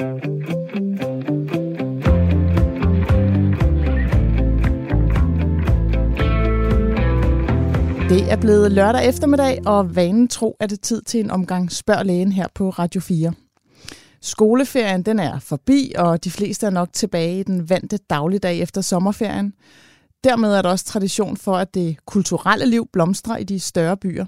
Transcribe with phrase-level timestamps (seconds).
[0.00, 0.06] Det
[8.32, 12.32] er blevet lørdag eftermiddag, og vanen tro er det tid til en omgang Spørg Lægen
[12.32, 13.32] her på Radio 4.
[14.22, 18.80] Skoleferien den er forbi, og de fleste er nok tilbage i den vante dagligdag efter
[18.80, 19.52] sommerferien.
[20.24, 24.26] Dermed er der også tradition for, at det kulturelle liv blomstrer i de større byer.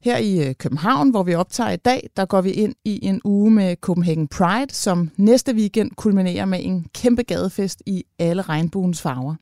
[0.00, 3.20] Her i øh, København, hvor vi optager i dag, der går vi ind i en
[3.24, 9.02] uge med Copenhagen Pride, som næste weekend kulminerer med en kæmpe gadefest i alle regnbuens
[9.02, 9.34] farver.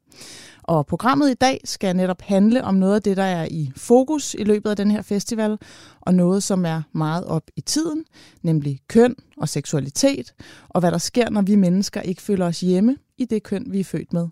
[0.62, 4.34] Og programmet i dag skal netop handle om noget af det, der er i fokus
[4.34, 5.58] i løbet af den her festival,
[6.00, 8.04] og noget, som er meget op i tiden,
[8.42, 10.34] nemlig køn og seksualitet,
[10.68, 13.80] og hvad der sker, når vi mennesker ikke føler os hjemme i det køn, vi
[13.80, 14.28] er født med.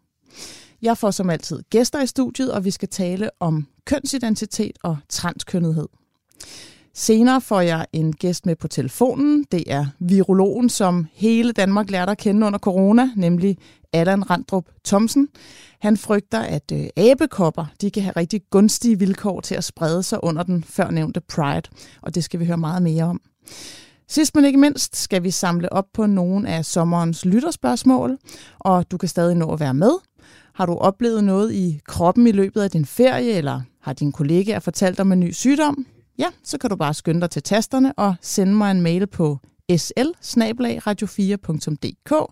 [0.82, 5.88] Jeg får som altid gæster i studiet, og vi skal tale om kønsidentitet og transkønnethed.
[6.94, 9.44] Senere får jeg en gæst med på telefonen.
[9.52, 13.58] Det er virologen, som hele Danmark lærte at kende under corona, nemlig
[13.92, 15.28] Allan Randrup Thomsen.
[15.80, 20.24] Han frygter, at øh, abekopper de kan have rigtig gunstige vilkår til at sprede sig
[20.24, 21.70] under den førnævnte Pride,
[22.02, 23.20] og det skal vi høre meget mere om.
[24.08, 28.18] Sidst men ikke mindst skal vi samle op på nogle af sommerens lytterspørgsmål,
[28.58, 29.92] og du kan stadig nå at være med.
[30.54, 34.58] Har du oplevet noget i kroppen i løbet af din ferie, eller har din kollega
[34.58, 35.86] fortalt om en ny sygdom?
[36.18, 39.38] Ja, så kan du bare skynde dig til tasterne og sende mig en mail på
[39.76, 40.00] sl
[41.10, 42.26] 4dk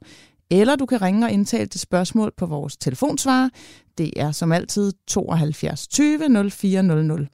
[0.51, 3.49] eller du kan ringe og indtale til spørgsmål på vores telefonsvarer.
[3.99, 7.27] Det er som altid 72 20 0400.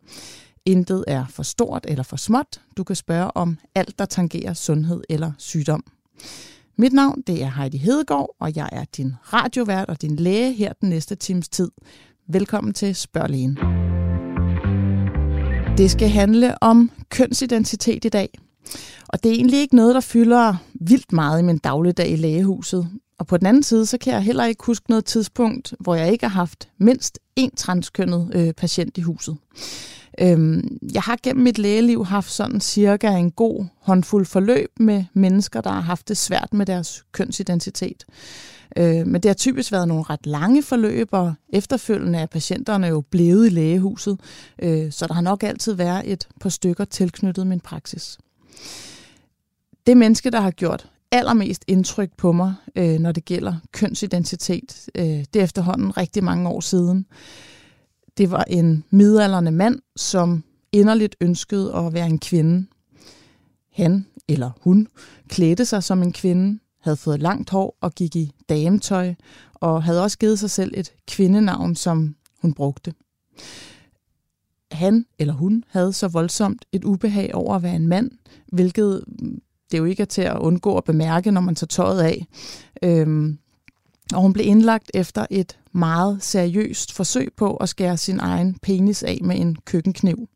[0.67, 2.61] Intet er for stort eller for småt.
[2.77, 5.85] Du kan spørge om alt, der tangerer sundhed eller sygdom.
[6.79, 10.73] Mit navn det er Heidi Hedegaard, og jeg er din radiovært og din læge her
[10.73, 11.71] den næste times tid.
[12.29, 13.57] Velkommen til Spørg Lægen.
[15.79, 18.39] Det skal handle om kønsidentitet i dag.
[19.09, 22.89] Og det er egentlig ikke noget, der fylder vildt meget i min dagligdag i lægehuset.
[23.19, 26.13] Og på den anden side, så kan jeg heller ikke huske noget tidspunkt, hvor jeg
[26.13, 29.37] ikke har haft mindst én transkønnet øh, patient i huset.
[30.21, 35.61] Øhm, jeg har gennem mit lægeliv haft sådan cirka en god håndfuld forløb med mennesker,
[35.61, 38.05] der har haft det svært med deres kønsidentitet.
[38.77, 43.01] Øh, men det har typisk været nogle ret lange forløb, og efterfølgende er patienterne jo
[43.01, 44.21] blevet i lægehuset,
[44.63, 48.19] øh, så der har nok altid været et par stykker tilknyttet min praksis.
[49.87, 54.89] Det menneske, der har gjort allermest indtryk på mig, øh, når det gælder kønsidentitet.
[54.95, 57.07] Øh, det er efterhånden rigtig mange år siden.
[58.19, 62.67] Det var en midalderne mand, som inderligt ønskede at være en kvinde.
[63.73, 64.89] Han eller hun
[65.29, 69.15] klædte sig som en kvinde, havde fået langt hår og gik i dametøj,
[69.55, 72.95] og havde også givet sig selv et kvindenavn, som hun brugte.
[74.71, 78.11] Han eller hun havde så voldsomt et ubehag over at være en mand,
[78.53, 79.05] hvilket
[79.71, 82.27] det jo ikke er til at undgå at bemærke, når man tager tøjet af.
[82.83, 83.39] Øhm,
[84.15, 89.03] og hun blev indlagt efter et meget seriøst forsøg på at skære sin egen penis
[89.03, 90.29] af med en køkkenkniv.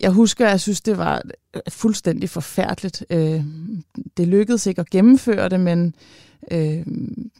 [0.00, 1.22] Jeg husker, at jeg synes, det var
[1.54, 3.04] øh, fuldstændig forfærdeligt.
[3.10, 3.44] Øh,
[4.16, 5.94] det lykkedes ikke at gennemføre det, men
[6.50, 6.86] øh,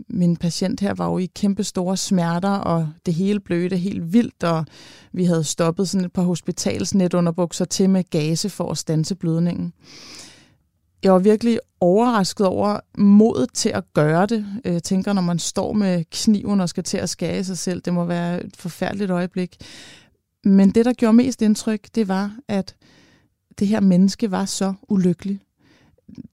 [0.09, 4.45] min patient her var jo i kæmpe store smerter, og det hele blødte helt vildt,
[4.45, 4.65] og
[5.13, 9.73] vi havde stoppet sådan et par hospitalsnetunderbukser til med gase for at stanse blødningen
[11.07, 14.47] jeg var virkelig overrasket over modet til at gøre det.
[14.65, 17.95] Jeg tænker, når man står med kniven og skal til at skære sig selv, det
[17.95, 19.57] må være et forfærdeligt øjeblik.
[20.45, 22.75] Men det, der gjorde mest indtryk, det var, at
[23.59, 25.41] det her menneske var så ulykkelig.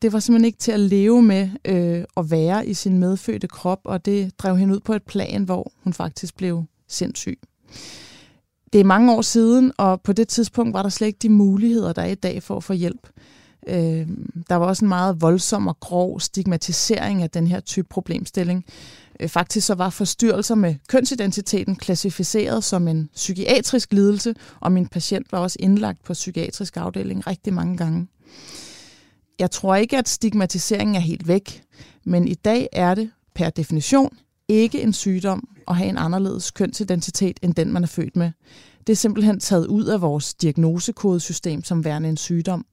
[0.02, 3.82] Det var simpelthen ikke til at leve med øh, at være i sin medfødte krop,
[3.84, 7.40] og det drev hende ud på et plan, hvor hun faktisk blev sindssyg.
[8.74, 11.94] Det er mange år siden, og på det tidspunkt var der slet ikke de muligheder,
[11.94, 13.08] der er i dag for at få hjælp.
[13.68, 14.08] Øh,
[14.50, 18.66] der var også en meget voldsom og grov stigmatisering af den her type problemstilling.
[19.20, 25.32] Øh, faktisk så var forstyrrelser med kønsidentiteten klassificeret som en psykiatrisk lidelse, og min patient
[25.32, 28.08] var også indlagt på psykiatrisk afdeling rigtig mange gange.
[29.40, 31.64] Jeg tror ikke, at stigmatiseringen er helt væk,
[32.04, 34.18] men i dag er det per definition
[34.48, 38.32] ikke en sygdom at have en anderledes kønsidentitet end den, man er født med.
[38.88, 42.66] Det er simpelthen taget ud af vores diagnosekodesystem som værende en sygdom.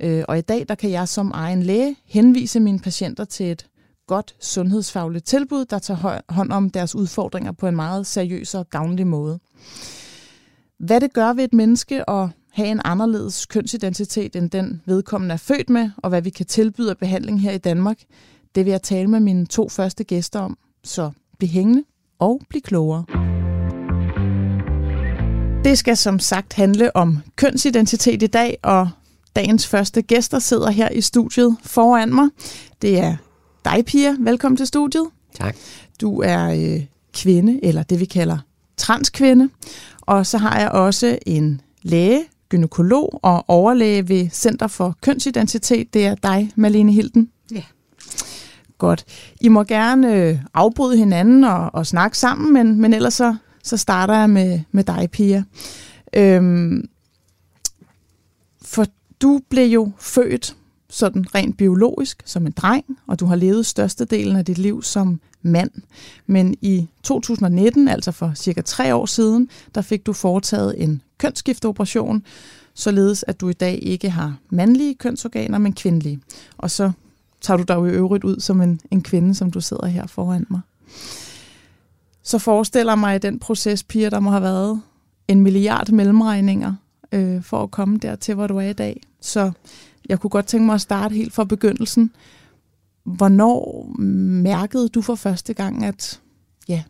[0.00, 3.66] Øh, og i dag der kan jeg som egen læge henvise mine patienter til et
[4.06, 9.06] godt sundhedsfagligt tilbud, der tager hånd om deres udfordringer på en meget seriøs og gavnlig
[9.06, 9.38] måde.
[10.78, 15.36] Hvad det gør ved et menneske at have en anderledes kønsidentitet end den vedkommende er
[15.36, 17.98] født med, og hvad vi kan tilbyde af behandling her i Danmark,
[18.54, 20.58] det vil jeg tale med mine to første gæster om.
[20.84, 21.84] Så bliv hængende
[22.18, 23.35] og bliv klogere.
[25.66, 28.88] Det skal som sagt handle om kønsidentitet i dag, og
[29.36, 32.28] dagens første gæster sidder her i studiet foran mig.
[32.82, 33.16] Det er
[33.64, 34.16] dig, Pia.
[34.18, 35.06] Velkommen til studiet.
[35.34, 35.56] Tak.
[36.00, 36.84] Du er øh,
[37.14, 38.38] kvinde, eller det vi kalder
[38.76, 39.48] transkvinde.
[40.00, 45.94] Og så har jeg også en læge, gynekolog og overlæge ved Center for Kønsidentitet.
[45.94, 47.30] Det er dig, Malene Hilden.
[47.52, 47.62] Ja.
[48.78, 49.04] Godt.
[49.40, 53.36] I må gerne øh, afbryde hinanden og, og snakke sammen, men, men ellers så,
[53.66, 55.44] så starter jeg med, med dig, Pia.
[56.12, 56.88] Øhm,
[58.62, 58.86] for
[59.20, 60.56] du blev jo født
[60.88, 65.20] sådan rent biologisk som en dreng, og du har levet størstedelen af dit liv som
[65.42, 65.70] mand.
[66.26, 72.22] Men i 2019, altså for cirka tre år siden, der fik du foretaget en kønsskifteoperation,
[72.74, 76.20] således at du i dag ikke har mandlige kønsorganer, men kvindelige.
[76.58, 76.92] Og så
[77.40, 80.06] tager du dig jo i øvrigt ud som en, en kvinde, som du sidder her
[80.06, 80.60] foran mig.
[82.26, 84.82] Så forestiller mig den proces, Pia, der må have været
[85.28, 86.74] en milliard mellemregninger
[87.12, 89.00] øh, for at komme dertil, hvor du er i dag.
[89.20, 89.52] Så
[90.08, 92.10] jeg kunne godt tænke mig at starte helt fra begyndelsen.
[93.04, 93.86] Hvornår
[94.42, 96.20] mærkede du for første gang, at
[96.68, 96.82] ja,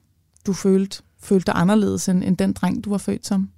[0.46, 3.50] du følte, følte dig anderledes end, end den dreng, du var født som?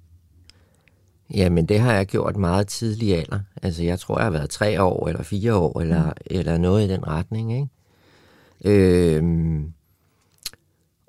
[1.33, 3.39] Jamen, det har jeg gjort meget tidlig alder.
[3.61, 6.11] Altså, jeg tror, jeg har været tre år, eller fire år, eller, mm.
[6.25, 7.67] eller noget i den retning, ikke?
[8.65, 9.73] Øhm,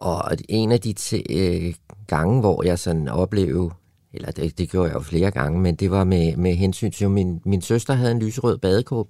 [0.01, 1.75] og en af de t- øh,
[2.07, 3.71] gange, hvor jeg sådan oplevede,
[4.13, 7.05] eller det, det gjorde jeg jo flere gange, men det var med, med hensyn til,
[7.05, 9.09] at min, min søster havde en lyserød badekåb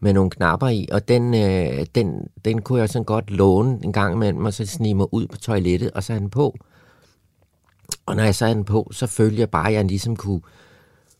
[0.00, 3.92] med nogle knapper i, og den, øh, den, den kunne jeg sådan godt låne en
[3.92, 6.56] gang imellem, og så snige mig ud på toilettet og sætte den på.
[8.06, 10.40] Og når jeg sad den på, så følte jeg bare, at jeg ligesom kunne,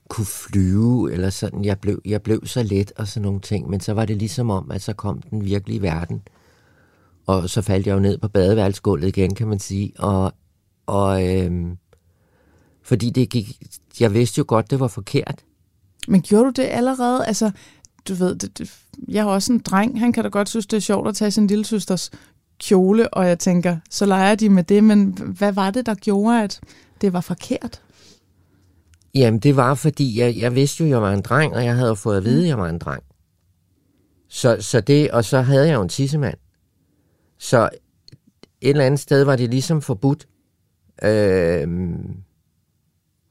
[0.08, 3.80] kunne flyve, eller sådan, jeg blev, jeg blev så let og sådan nogle ting, men
[3.80, 6.22] så var det ligesom om, at så kom den virkelige verden.
[7.26, 10.32] Og så faldt jeg jo ned på badeværelsesgulvet igen, kan man sige, og,
[10.86, 11.76] og øhm,
[12.82, 13.62] fordi det gik,
[14.00, 15.44] jeg vidste jo godt, det var forkert.
[16.08, 17.26] Men gjorde du det allerede?
[17.26, 17.50] Altså,
[18.08, 18.74] du ved, det, det,
[19.08, 21.30] jeg har også en dreng, han kan da godt synes, det er sjovt at tage
[21.30, 22.10] sin lille søsters
[22.58, 26.42] kjole, og jeg tænker, så leger de med det, men hvad var det, der gjorde,
[26.42, 26.60] at
[27.00, 27.82] det var forkert?
[29.14, 31.96] Jamen, det var, fordi jeg, jeg vidste jo, jeg var en dreng, og jeg havde
[31.96, 33.02] fået at vide, at jeg var en dreng.
[34.28, 36.38] Så, så det, og så havde jeg jo en tissemand.
[37.38, 37.68] Så
[38.60, 40.28] et eller andet sted var det ligesom forbudt.
[41.02, 41.68] Øh,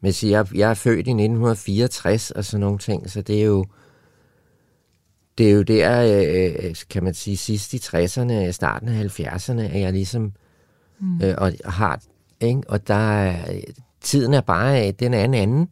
[0.02, 3.46] men så jeg, jeg er født i 1964 og sådan nogle ting, så det er
[3.46, 3.66] jo
[5.38, 6.22] det er jo der,
[6.68, 10.34] øh, kan man sige, sidst i 60'erne, starten af 70'erne, at jeg ligesom
[11.00, 11.22] mm.
[11.22, 12.02] øh, og har,
[12.42, 12.62] ikke?
[12.68, 13.34] og der
[14.02, 15.70] tiden er bare, den er en anden.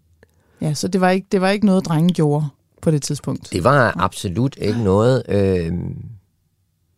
[0.61, 2.45] Ja, så det var ikke, det var ikke noget, drengen gjorde
[2.81, 3.53] på det tidspunkt?
[3.53, 5.73] Det var absolut ikke noget, øh,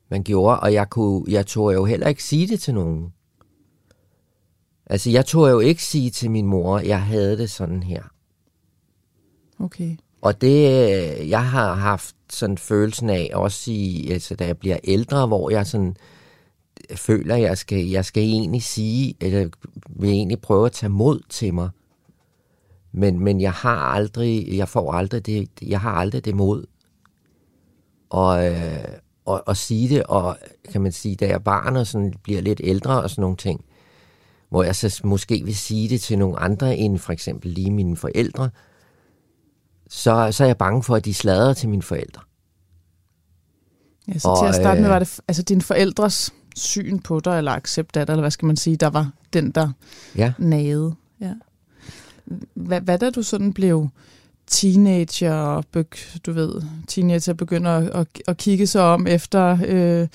[0.09, 3.13] man gjorde, og jeg, kunne, jeg tog jo heller ikke sige det til nogen.
[4.85, 8.03] Altså, jeg tog jo ikke sige til min mor, at jeg havde det sådan her.
[9.59, 9.97] Okay.
[10.21, 15.27] Og det, jeg har haft sådan følelsen af, også i, altså, da jeg bliver ældre,
[15.27, 15.95] hvor jeg sådan
[16.95, 19.49] føler, at jeg skal, jeg skal egentlig sige, eller
[19.89, 21.69] vil egentlig prøve at tage mod til mig.
[22.91, 26.65] Men, men jeg har aldrig, jeg får aldrig det, jeg har aldrig det mod.
[28.09, 28.85] Og, øh,
[29.25, 30.37] og, og sige det, og
[30.71, 33.37] kan man sige, da jeg er barn og sådan bliver lidt ældre og sådan nogle
[33.37, 33.65] ting,
[34.49, 37.97] hvor jeg så måske vil sige det til nogle andre end for eksempel lige mine
[37.97, 38.49] forældre,
[39.89, 42.21] så, så er jeg bange for, at de slader til mine forældre.
[44.07, 47.19] Ja, så og, til at starte med, øh, var det altså dine forældres syn på
[47.19, 49.71] dig, eller accept af dig, eller hvad skal man sige, der var den, der
[50.15, 50.33] ja.
[50.37, 50.95] nagede.
[51.21, 51.33] Ja.
[52.53, 53.89] Hvad, hvad da du sådan blev
[54.47, 55.61] teenager,
[56.25, 60.07] du ved, teenager begynder at, at, kigge sig om efter øh,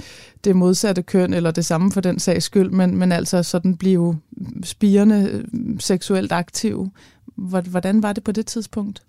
[0.45, 4.21] det modsatte køn, eller det samme for den sags skyld, men, men altså sådan blive
[4.65, 6.89] spirende øh, seksuelt aktiv.
[7.37, 9.03] Hvordan var det på det tidspunkt?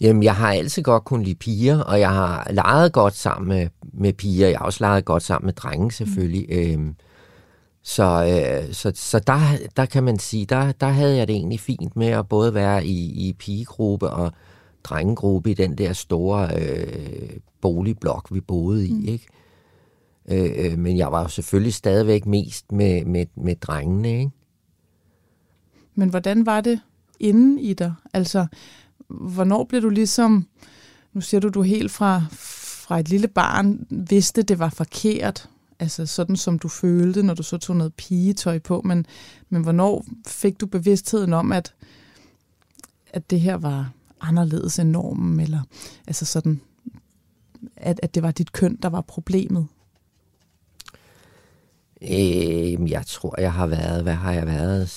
[0.00, 3.68] Jamen, jeg har altid godt kunnet lide piger, og jeg har leget godt sammen med,
[3.92, 4.48] med piger.
[4.48, 6.46] Jeg har også leget godt sammen med drenge, selvfølgelig.
[6.48, 6.56] Mm.
[6.56, 6.94] Øhm,
[7.86, 9.40] så øh, så, så der,
[9.76, 12.86] der kan man sige, der, der havde jeg det egentlig fint med at både være
[12.86, 14.32] i, i pigegruppe og
[14.84, 18.92] drengegruppe i den der store øh, boligblok, vi boede i.
[18.92, 19.08] Mm.
[19.08, 19.26] ikke?
[20.28, 24.18] Øh, øh, men jeg var jo selvfølgelig stadigvæk mest med, med, med drengene.
[24.18, 24.30] Ikke?
[25.94, 26.80] Men hvordan var det
[27.20, 27.94] inden i dig?
[28.14, 28.46] Altså,
[29.08, 30.46] hvornår blev du ligesom,
[31.12, 35.48] nu siger du, du helt fra, fra et lille barn vidste, det var forkert,
[35.78, 39.06] altså sådan som du følte, når du så tog noget pigetøj på, men,
[39.48, 41.74] men hvornår fik du bevidstheden om, at,
[43.10, 45.60] at det her var anderledes end normen, eller
[46.06, 46.60] altså sådan,
[47.76, 49.66] at, at det var dit køn, der var problemet?
[52.02, 54.90] Øh, jeg tror, jeg har været, hvad har jeg været,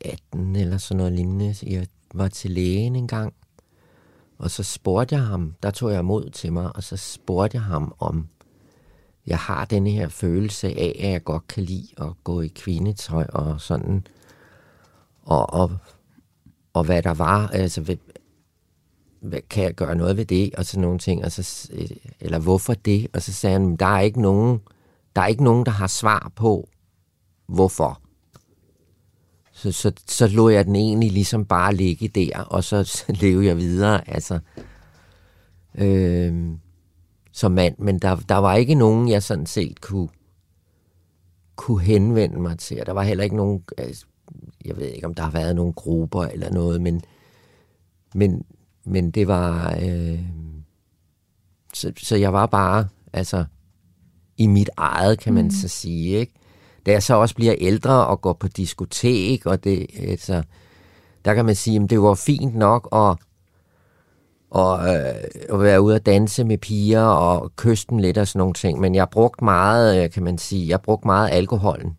[0.00, 1.54] 18 eller sådan noget lignende.
[1.62, 3.34] Jeg var til lægen en gang.
[4.38, 7.62] Og så spurgte jeg ham, der tog jeg mod til mig, og så spurgte jeg
[7.62, 8.28] ham om,
[9.26, 13.26] jeg har den her følelse af, at jeg godt kan lide at gå i kvindetøj
[13.28, 14.06] og sådan.
[15.22, 15.78] Og, og,
[16.72, 17.96] og hvad der var, altså hvad,
[19.20, 21.90] hvad, kan jeg gøre noget ved det, og sådan nogle ting, og så, øh,
[22.20, 23.06] eller hvorfor det?
[23.12, 24.60] Og så sagde han, der er ikke nogen,
[25.16, 26.68] der er ikke nogen, der har svar på,
[27.46, 28.00] hvorfor.
[29.52, 33.46] Så, så, så lå jeg den egentlig ligesom bare ligge der, og så, så levede
[33.46, 34.38] jeg videre, altså,
[35.74, 36.56] øh,
[37.36, 37.74] som mand.
[37.78, 40.08] Men der, der var ikke nogen, jeg sådan set kunne,
[41.56, 42.80] kunne henvende mig til.
[42.80, 44.06] Og der var heller ikke nogen, altså,
[44.64, 47.02] jeg ved ikke, om der har været nogle grupper eller noget, men,
[48.14, 48.44] men,
[48.84, 50.20] men det var, øh,
[51.74, 53.44] så, så jeg var bare, altså,
[54.36, 55.50] i mit eget, kan man mm.
[55.50, 56.32] så sige, ikke?
[56.86, 60.42] da jeg så også bliver ældre og går på diskotek, og det, altså,
[61.24, 63.25] der kan man sige, at det var fint nok at,
[64.56, 68.80] og, øh, være ude og danse med piger og kysten lidt og sådan nogle ting.
[68.80, 71.96] Men jeg brugte meget, øh, kan man sige, jeg brugte meget alkoholen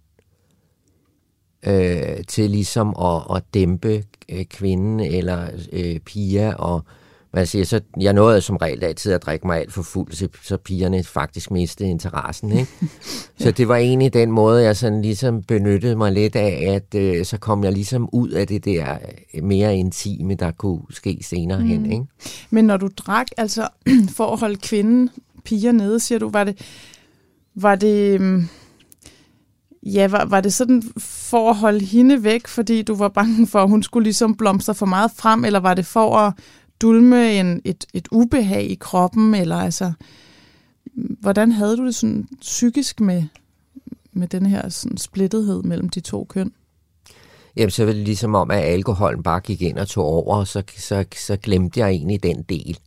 [1.68, 6.84] øh, til ligesom at, at dæmpe øh, kvinden eller øh, piger og
[7.32, 10.12] hvad jeg siger, så jeg nåede som regel altid at drikke mig alt for fuld,
[10.12, 12.52] så, så pigerne faktisk mistede interessen.
[12.52, 12.72] Ikke?
[13.40, 17.26] så det var egentlig den måde, jeg sådan ligesom benyttede mig lidt af, at øh,
[17.26, 18.98] så kom jeg ligesom ud af det der
[19.44, 21.66] mere intime, der kunne ske senere mm.
[21.66, 21.92] hen.
[21.92, 22.06] Ikke?
[22.50, 23.68] Men når du drak, altså
[24.18, 25.10] for at holde kvinden,
[25.46, 26.62] piger nede, siger du, var det,
[27.56, 28.48] var det, øhm,
[29.84, 33.64] ja, var, var det sådan for at holde hende væk, fordi du var bange for,
[33.64, 36.34] at hun skulle ligesom blomstre for meget frem, eller var det for at
[36.82, 39.94] dulme en, et, et ubehag i kroppen, eller altså,
[40.96, 43.24] hvordan havde du det sådan psykisk med,
[44.14, 46.52] med den her sådan splittethed mellem de to køn?
[47.56, 50.48] Jamen, så var det ligesom om, at alkoholen bare gik ind og tog over, og
[50.48, 52.80] så, så, så glemte jeg egentlig den del.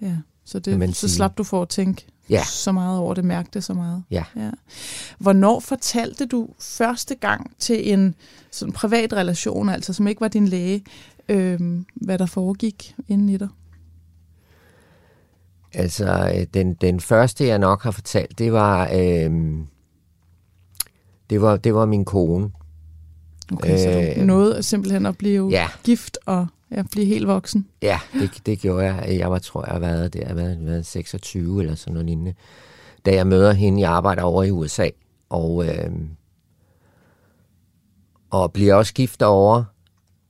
[0.00, 2.44] Ja, så, det, så slap du for at tænke ja.
[2.44, 4.02] så meget over det, mærkte så meget.
[4.10, 4.24] Ja.
[4.36, 4.50] ja.
[5.18, 8.14] Hvornår fortalte du første gang til en
[8.50, 10.84] sådan privat relation, altså som ikke var din læge,
[11.28, 11.60] øh,
[11.94, 13.48] hvad der foregik inden i dig?
[15.74, 19.30] Altså, øh, den, den første, jeg nok har fortalt, det var, øh,
[21.30, 22.50] det var, det var min kone.
[23.52, 25.68] Okay, så du øh, nåede simpelthen at blive ja.
[25.84, 27.68] gift og ja, blive helt voksen?
[27.82, 29.18] Ja, det, det gjorde jeg.
[29.18, 32.34] Jeg var, tror jeg, har været, har været, været 26 eller sådan noget lignende.
[33.06, 34.88] Da jeg møder hende, jeg arbejder over i USA,
[35.28, 35.90] og, øh,
[38.30, 39.64] og bliver også gift over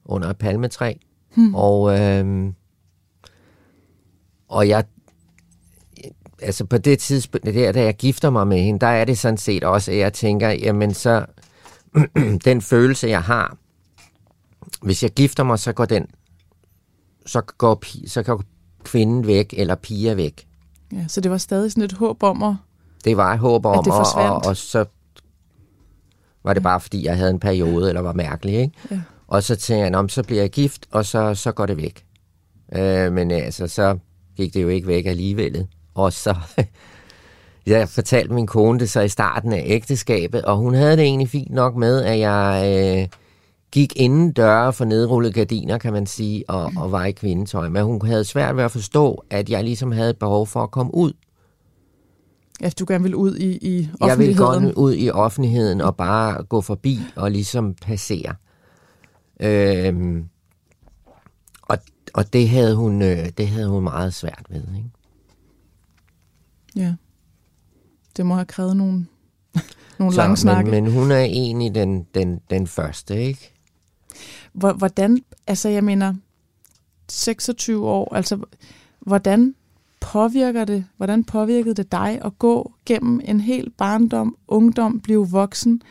[0.04, 0.94] under et palmetræ.
[1.34, 1.54] Hmm.
[1.54, 2.52] Og, øh,
[4.48, 4.84] og jeg,
[6.42, 9.38] altså på det tidspunkt, der, da jeg gifter mig med hende, der er det sådan
[9.38, 11.26] set også, at jeg tænker, jamen så,
[12.44, 13.56] den følelse, jeg har,
[14.82, 16.06] hvis jeg gifter mig, så går den,
[17.26, 18.42] så går, så går
[18.84, 20.46] kvinden væk, eller piger væk.
[20.92, 22.54] Ja, så det var stadig sådan et håb om at...
[23.04, 24.84] Det var et håb om, og, og, og så
[26.44, 26.62] var det ja.
[26.62, 28.72] bare, fordi jeg havde en periode, eller var mærkelig, ikke?
[28.90, 29.00] Ja.
[29.32, 32.04] Og så tænkte jeg, så bliver jeg gift, og så, så går det væk.
[32.74, 33.98] Øh, men altså, så
[34.36, 35.66] gik det jo ikke væk alligevel.
[35.94, 36.34] Og så,
[37.66, 41.28] jeg fortalte min kone det så i starten af ægteskabet, og hun havde det egentlig
[41.28, 43.08] fint nok med, at jeg øh,
[43.72, 47.68] gik inden døre for nedrullede gardiner, kan man sige, og, og var i kvindetøj.
[47.68, 50.70] Men hun havde svært ved at forstå, at jeg ligesom havde et behov for at
[50.70, 51.12] komme ud.
[52.60, 54.08] At du gerne ville ud i, i offentligheden?
[54.08, 58.34] Jeg ville gerne ud i offentligheden og bare gå forbi og ligesom passere.
[59.42, 60.28] Øhm,
[61.62, 61.78] og,
[62.14, 64.90] og det havde hun øh, det havde hun meget svært ved, ikke?
[66.76, 66.94] Ja.
[68.16, 69.06] Det må have krævet nogle,
[69.98, 70.70] nogle Så, lange snakke.
[70.70, 73.52] Men, men hun er egentlig den, den, den første, ikke?
[74.52, 76.14] Hvordan, altså jeg mener,
[77.08, 78.38] 26 år, altså
[79.00, 79.54] hvordan
[80.00, 85.82] påvirker det, hvordan påvirkede det dig at gå gennem en hel barndom, ungdom, blive voksen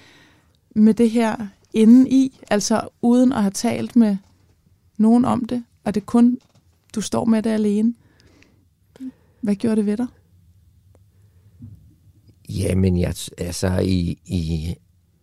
[0.76, 4.18] med det her inde i, altså uden at have talt med
[4.98, 6.38] nogen om det, og det kun,
[6.96, 7.94] du står med det alene.
[9.42, 10.08] Hvad gjorde det ved dig?
[12.50, 14.76] Jamen, jeg, altså, i, i,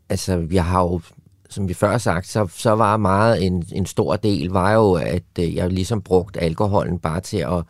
[0.08, 1.00] altså, jeg har jo,
[1.48, 5.24] som vi før sagt, så, så var meget en, en stor del, var jo, at
[5.38, 7.64] øh, jeg ligesom brugte alkoholen bare til at,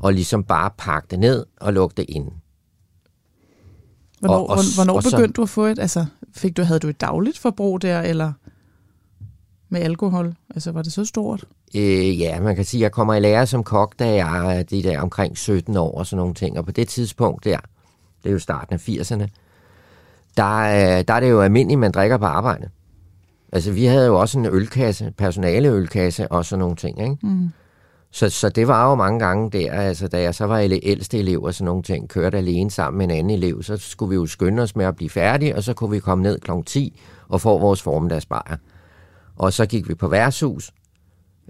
[0.00, 2.28] og ligesom bare pakke det ned og lukke det ind.
[4.20, 6.80] Hvornår, og, og, hvornår og begyndte så, du at få et, altså fik du, havde
[6.80, 8.32] du et dagligt forbrug der, eller
[9.68, 10.34] med alkohol?
[10.54, 11.44] Altså var det så stort?
[11.74, 14.62] Øh, ja, man kan sige, at jeg kommer i lære som kok, da jeg er
[14.62, 16.58] de der omkring 17 år og sådan nogle ting.
[16.58, 17.58] Og på det tidspunkt der,
[18.22, 19.26] det er jo starten af 80'erne,
[20.36, 22.68] der, der er det jo almindeligt, man drikker på arbejde.
[23.52, 27.16] Altså vi havde jo også en ølkasse, personaleølkasse og sådan nogle ting, ikke?
[27.22, 27.50] Mm.
[28.10, 31.42] Så, så det var jo mange gange der, altså da jeg så var ældste elev
[31.42, 34.26] og sådan nogle ting, kørte alene sammen med en anden elev, så skulle vi jo
[34.26, 36.50] skynde os med at blive færdige, og så kunne vi komme ned kl.
[36.66, 38.56] 10 og få vores formiddagsbajer.
[39.36, 40.70] Og så gik vi på værtshus.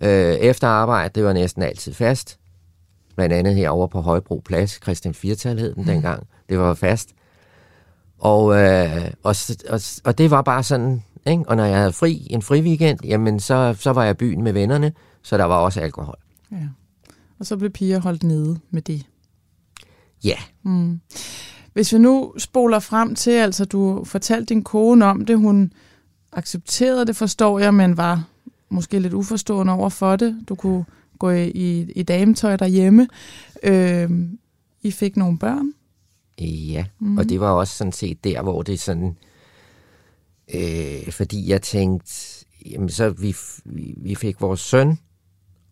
[0.03, 2.39] Øh, efter arbejde, det var næsten altid fast.
[3.17, 5.89] Blandt andet herovre på Højbro Plads, Christian Firtal hed den mm.
[5.89, 6.27] dengang.
[6.49, 7.09] Det var fast.
[8.19, 9.35] Og, øh, og,
[9.69, 11.45] og, og det var bare sådan, ikke?
[11.49, 14.43] og når jeg havde fri, en fri weekend, jamen så, så var jeg i byen
[14.43, 16.19] med vennerne, så der var også alkohol.
[16.53, 16.69] Ja.
[17.39, 19.07] Og så blev piger holdt nede med det.
[20.25, 20.37] Ja.
[20.63, 21.01] Mm.
[21.73, 25.73] Hvis vi nu spoler frem til, altså du fortalte din kone om det, hun
[26.33, 28.29] accepterede det, forstår jeg, men var
[28.69, 30.45] måske lidt uforstående over for det.
[30.49, 30.85] Du kunne
[31.19, 33.09] gå i, i, i dametøj derhjemme.
[33.63, 34.11] Øh,
[34.83, 35.73] I fik nogle børn.
[36.41, 37.19] Ja, mm.
[37.19, 39.17] og det var også sådan set der, hvor det sådan...
[40.55, 44.99] Øh, fordi jeg tænkte, jamen så vi, vi, vi fik vores søn,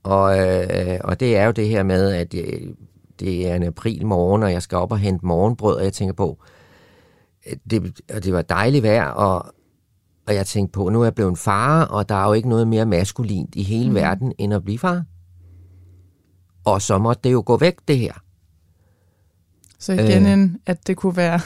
[0.07, 2.75] og, øh, og det er jo det her med, at det,
[3.21, 6.15] det er en april morgen, og jeg skal op og hente morgenbrød, og jeg tænker
[6.15, 6.39] på,
[7.71, 9.47] det, og det var dejligt vejr, og,
[10.27, 12.49] og jeg tænkte på, nu er jeg blevet en far, og der er jo ikke
[12.49, 13.95] noget mere maskulint i hele mm.
[13.95, 15.05] verden, end at blive far.
[16.65, 18.13] Og så måtte det jo gå væk, det her.
[19.87, 21.41] Så igen, øh, en, at det kunne være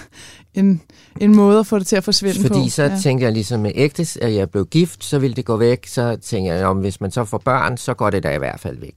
[0.54, 0.82] en,
[1.20, 2.54] en måde at få det til at forsvinde fordi på.
[2.54, 2.98] Fordi så ja.
[3.02, 5.86] tænkte jeg ligesom med ægtes, at jeg blev gift, så ville det gå væk.
[5.86, 8.60] Så tænkte jeg, om hvis man så får børn, så går det da i hvert
[8.60, 8.94] fald væk.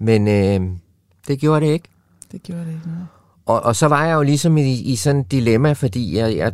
[0.00, 0.70] Men øh,
[1.28, 1.88] det gjorde det ikke.
[2.32, 2.96] Det gjorde det ikke, nej.
[3.46, 6.52] Og, og så var jeg jo ligesom i, i sådan et dilemma, fordi jeg, jeg,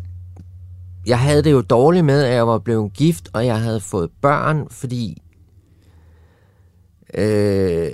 [1.07, 4.11] jeg havde det jo dårligt med, at jeg var blevet gift, og jeg havde fået
[4.23, 5.23] børn, fordi
[7.15, 7.89] øh,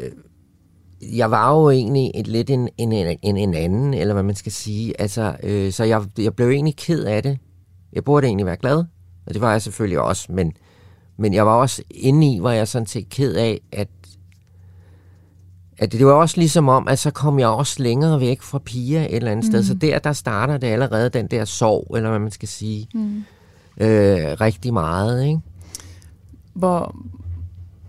[1.03, 2.93] jeg var jo egentlig et lidt en, en,
[3.23, 5.01] en, en anden, eller hvad man skal sige.
[5.01, 7.39] Altså, øh, så jeg, jeg blev egentlig ked af det.
[7.93, 8.85] Jeg burde egentlig være glad,
[9.27, 10.53] og det var jeg selvfølgelig også, men,
[11.17, 13.89] men jeg var også inde i, hvor jeg sådan set ked af, at,
[15.79, 19.01] at det var også ligesom om, at så kom jeg også længere væk fra piger
[19.01, 19.51] et eller andet mm.
[19.51, 19.65] sted.
[19.65, 23.17] Så der, der starter det allerede den der sorg, eller hvad man skal sige, mm.
[23.81, 25.27] øh, rigtig meget.
[25.27, 25.41] Ikke?
[26.55, 26.97] Hvor,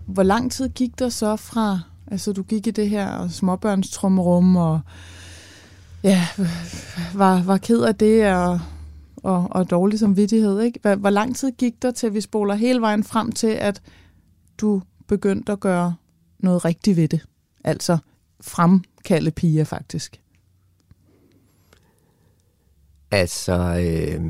[0.06, 1.80] hvor lang tid gik der så fra
[2.12, 4.80] Altså, du gik i det her småbørnstrumrum, og
[6.02, 6.26] ja,
[7.14, 8.60] var, var ked af det, og,
[9.16, 10.60] og, og dårlig samvittighed.
[10.60, 10.78] Ikke?
[10.82, 13.82] Hvor, hvor lang tid gik der til, vi spoler hele vejen frem til, at
[14.58, 15.94] du begyndte at gøre
[16.38, 17.20] noget rigtigt ved det?
[17.64, 17.98] Altså
[18.40, 20.20] fremkalde piger, faktisk.
[23.10, 24.20] Altså, øh,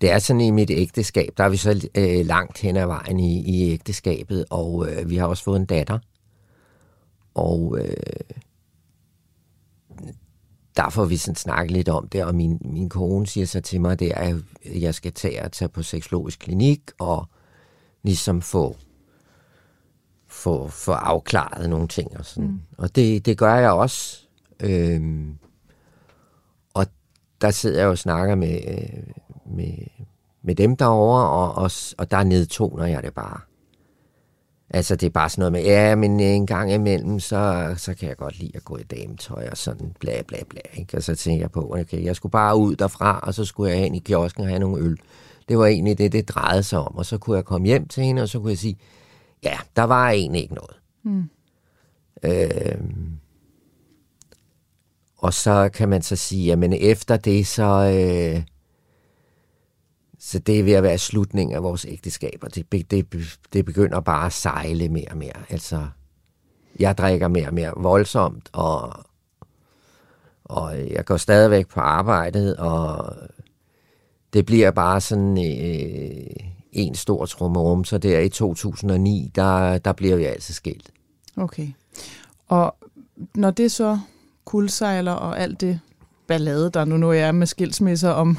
[0.00, 3.20] det er sådan i mit ægteskab, der er vi så øh, langt hen ad vejen
[3.20, 5.98] i, i ægteskabet, og øh, vi har også fået en datter.
[7.34, 7.94] Og øh,
[10.76, 13.80] der får vi sådan snakket lidt om det, og min, min kone siger så til
[13.80, 14.20] mig, det er,
[14.64, 17.28] at jeg skal tage og tage på seksologisk klinik, og
[18.02, 18.76] ligesom få,
[20.26, 22.18] få, få afklaret nogle ting.
[22.18, 22.50] Og, sådan.
[22.50, 22.60] Mm.
[22.78, 24.20] og det, det gør jeg også.
[24.60, 25.38] Øhm,
[26.74, 26.86] og
[27.40, 28.60] der sidder jeg og snakker med,
[29.46, 29.74] med,
[30.42, 33.40] med dem derovre, og, og, og der nedtoner jeg det bare.
[34.74, 38.08] Altså, det er bare sådan noget med, ja, men en gang imellem, så, så kan
[38.08, 40.60] jeg godt lide at gå i dametøj og sådan bla bla bla.
[40.74, 40.96] Ikke?
[40.96, 43.80] Og så tænker jeg på, okay, jeg skulle bare ud derfra, og så skulle jeg
[43.80, 44.98] hen i kiosken og have nogle øl.
[45.48, 46.96] Det var egentlig det, det drejede sig om.
[46.96, 48.76] Og så kunne jeg komme hjem til hende, og så kunne jeg sige,
[49.42, 50.76] ja, der var egentlig ikke noget.
[51.02, 51.24] Mm.
[52.22, 52.80] Øh,
[55.18, 57.64] og så kan man så sige, jamen efter det, så...
[57.64, 58.53] Øh,
[60.26, 63.06] så det er ved at være slutningen af vores ægteskab, og det, det,
[63.52, 65.50] det begynder bare at sejle mere og mere.
[65.50, 65.86] Altså,
[66.80, 68.92] jeg drikker mere og mere voldsomt, og,
[70.44, 73.16] og jeg går stadigvæk på arbejdet, og
[74.32, 77.84] det bliver bare sådan øh, en stor trummerum.
[77.84, 80.90] Så der i 2009, der, der bliver vi altså skilt.
[81.36, 81.68] Okay.
[82.48, 82.76] Og
[83.34, 83.98] når det så
[84.44, 85.80] kuldsejler og alt det
[86.26, 88.38] ballade, der nu nu er med skilsmisser om,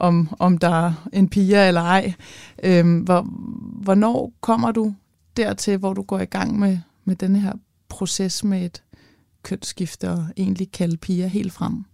[0.00, 2.12] om, om der er en pige eller ej.
[2.62, 3.22] Øhm, hvor,
[3.82, 4.94] hvornår kommer du
[5.36, 7.52] dertil, hvor du går i gang med, med denne her
[7.88, 8.82] proces med et
[9.42, 11.84] kønsskifte og egentlig kalde piger helt frem?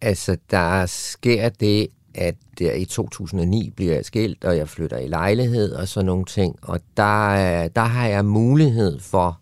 [0.00, 5.08] Altså, der sker det, at der i 2009 bliver jeg skilt, og jeg flytter i
[5.08, 6.56] lejlighed og sådan nogle ting.
[6.62, 9.40] Og der, der har jeg mulighed for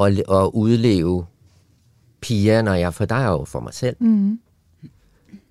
[0.00, 1.26] at, at udleve
[2.20, 3.96] piger, når jeg, for der er jo for mig selv.
[4.00, 4.40] Mm.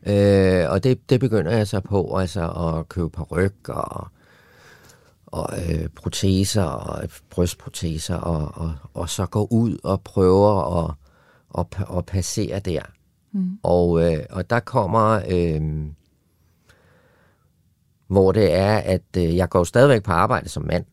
[0.07, 4.07] Øh, og det, det begynder jeg så på, altså at købe ryg og,
[5.25, 10.93] og øh, proteser og brystproteser, og, og, og så gå ud og prøve at,
[11.49, 12.81] og, og passere der.
[13.31, 13.59] Mm.
[13.63, 15.61] Og, øh, og der kommer, øh,
[18.07, 20.85] hvor det er, at øh, jeg går stadigvæk på arbejde som mand,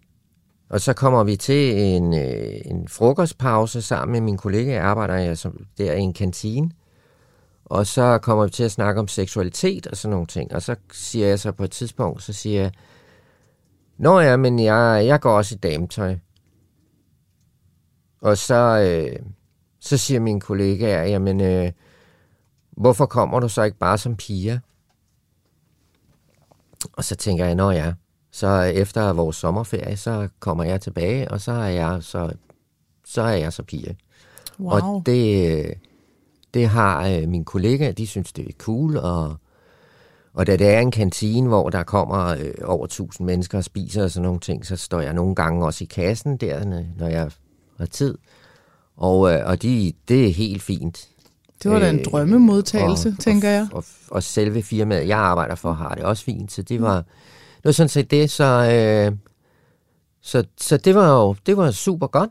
[0.69, 4.73] og så kommer vi til en, øh, en frokostpause sammen med min kollega.
[4.73, 6.71] Jeg arbejder jeg som, der i en kantine.
[7.67, 10.55] Og så kommer vi til at snakke om seksualitet og sådan nogle ting.
[10.55, 12.73] Og så siger jeg så på et tidspunkt, så siger jeg,
[13.99, 16.17] Nå ja, men jeg, jeg går også i dametøj.
[18.21, 19.27] Og så, øh,
[19.81, 21.73] så siger min kollega, jamen, øh,
[22.71, 24.59] hvorfor kommer du så ikke bare som piger?
[26.93, 27.93] Og så tænker jeg, nå ja,
[28.31, 32.33] så efter vores sommerferie, så kommer jeg tilbage, og så er jeg så,
[33.05, 33.97] så, er jeg så pige.
[34.61, 34.71] Wow.
[34.71, 35.79] Og det,
[36.57, 39.37] det har øh, mine kollegaer, de synes, det er cool, og,
[40.35, 44.05] og da det er en kantine, hvor der kommer øh, over 1000 mennesker og spiser
[44.05, 47.31] og sådan nogle ting, så står jeg nogle gange også i kassen der, når jeg
[47.79, 48.19] har tid.
[48.97, 51.09] Og, øh, og de, det er helt fint.
[51.63, 53.69] Det var da en Øh, drømmemodtagelse, og, tænker jeg.
[53.73, 56.53] Og, og, og selve firmaet, jeg arbejder for, har det også fint.
[56.53, 56.97] Så det var,
[57.57, 59.17] det var sådan set det, så, øh,
[60.23, 62.31] så, så det var jo det var super godt.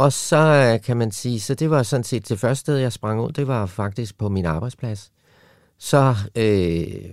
[0.00, 2.92] Og så øh, kan man sige, så det var sådan set det første sted, jeg
[2.92, 5.12] sprang ud, det var faktisk på min arbejdsplads.
[5.78, 7.10] Så, øh,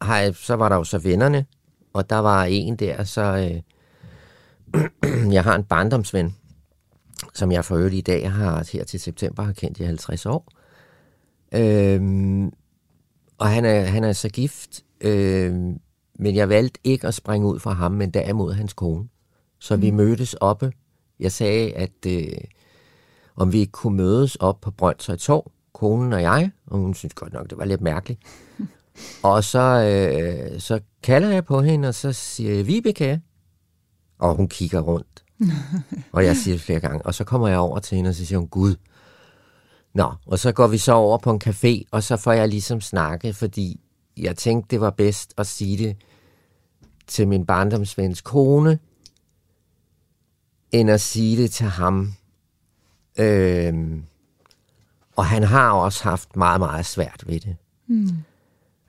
[0.00, 1.46] har jeg, så var der jo så vennerne,
[1.92, 3.62] og der var en der, så øh,
[5.34, 6.36] jeg har en barndomsven,
[7.34, 10.52] som jeg for øvrigt i dag har her til september har kendt i 50 år.
[11.52, 12.52] Øhm,
[13.38, 15.80] og han er, han er så gift, øhm,
[16.18, 19.08] men jeg valgte ikke at springe ud fra ham, men derimod hans kone.
[19.58, 19.82] Så mm.
[19.82, 20.72] vi mødtes oppe.
[21.20, 22.26] Jeg sagde, at øh,
[23.36, 27.14] om vi ikke kunne mødes op på Brøndshøj Torv, konen og jeg, og hun synes
[27.14, 28.20] godt nok, det var lidt mærkeligt.
[29.22, 33.20] og så, øh, så kalder jeg på hende, og så siger jeg, Vibeke,
[34.18, 35.24] og hun kigger rundt.
[36.12, 37.06] og jeg siger det flere gange.
[37.06, 38.74] Og så kommer jeg over til hende, og så siger hun, Gud.
[39.94, 42.80] Nå, og så går vi så over på en café, og så får jeg ligesom
[42.80, 43.80] snakke, fordi
[44.16, 45.96] jeg tænkte, det var bedst at sige det
[47.06, 48.78] til min barndomsvens kone,
[50.80, 52.12] end at sige det til ham.
[53.18, 54.02] Øhm,
[55.16, 57.56] og han har også haft meget, meget svært ved det.
[57.86, 58.08] Mm.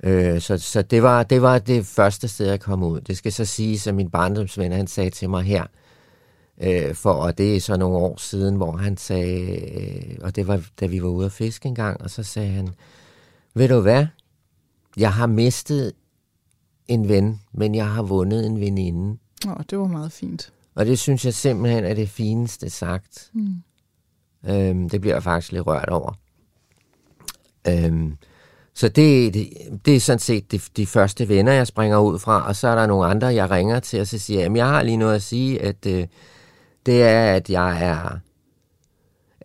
[0.04, 3.02] Øh, så så det, var, det var det første sted, jeg kom ud.
[3.02, 5.66] Det skal så sige, at min barndomsven, han sagde til mig her,
[6.62, 10.48] øh, for, og det er så nogle år siden, hvor han sagde, øh, og det
[10.48, 12.70] var, da vi var ude at fiske en gang, og så sagde han,
[13.54, 14.08] ved du hvad,
[14.98, 15.94] jeg har mistet
[16.88, 19.18] en ven, men jeg har vundet en veninde.
[19.48, 20.54] Åh, det var meget fint.
[20.78, 23.32] Og det synes jeg simpelthen er det fineste sagt.
[23.34, 23.64] Mm.
[24.50, 26.14] Øhm, det bliver jeg faktisk lidt rørt over.
[27.68, 28.18] Øhm,
[28.74, 29.50] så det, det,
[29.86, 32.76] det er sådan set de, de første venner, jeg springer ud fra, og så er
[32.76, 35.24] der nogle andre, jeg ringer til, og så siger jeg, jeg har lige noget at
[35.24, 36.08] sige, at øh,
[36.86, 38.20] det er, at jeg er,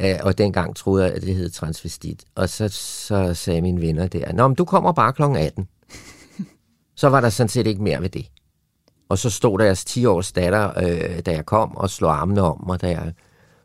[0.01, 4.07] øh, og dengang troede jeg, at det hed transvestit, og så, så sagde mine venner
[4.07, 5.23] der, Nå, men du kommer bare kl.
[5.23, 5.69] 18.
[7.01, 8.32] så var der sådan set ikke mere ved det.
[9.13, 12.81] Og så stod deres 10-års datter, øh, da jeg kom, og slog armene om mig,
[12.83, 13.13] da jeg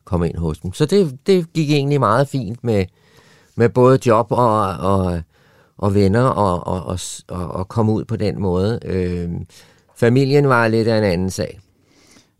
[0.05, 0.73] kom ind hos dem.
[0.73, 2.85] Så det, det gik egentlig meget fint med,
[3.55, 5.21] med både job og, og,
[5.77, 8.79] og venner og, og, og, og, og komme ud på den måde.
[8.85, 9.29] Øh,
[9.95, 11.59] familien var lidt af en anden sag.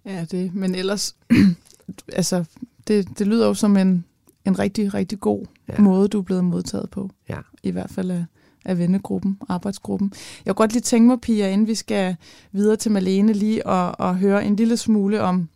[0.05, 1.15] Ja, det, men ellers,
[2.13, 2.43] altså,
[2.87, 4.05] det, det lyder jo som en,
[4.45, 5.81] en rigtig, rigtig god Ja.
[5.81, 7.09] måde, du er blevet modtaget på.
[7.29, 7.37] Ja.
[7.63, 8.25] I hvert fald af,
[8.67, 10.13] af vennegruppen, arbejdsgruppen.
[10.45, 12.15] Jeg kunne godt lige tænke mig, Pia, inden vi skal
[12.51, 15.49] videre til Malene, lige at, at høre en lille smule om,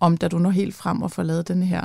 [0.00, 1.84] om da du når helt frem og får lavet den her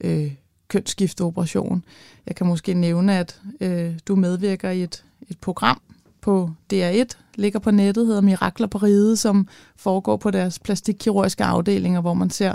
[0.00, 0.32] øh,
[0.68, 1.84] kønsskifteoperation.
[2.26, 5.80] Jeg kan måske nævne, at øh, du medvirker i et, et program
[6.28, 12.00] på DR1, ligger på nettet, hedder Mirakler på Ride, som foregår på deres plastikkirurgiske afdelinger,
[12.00, 12.54] hvor man ser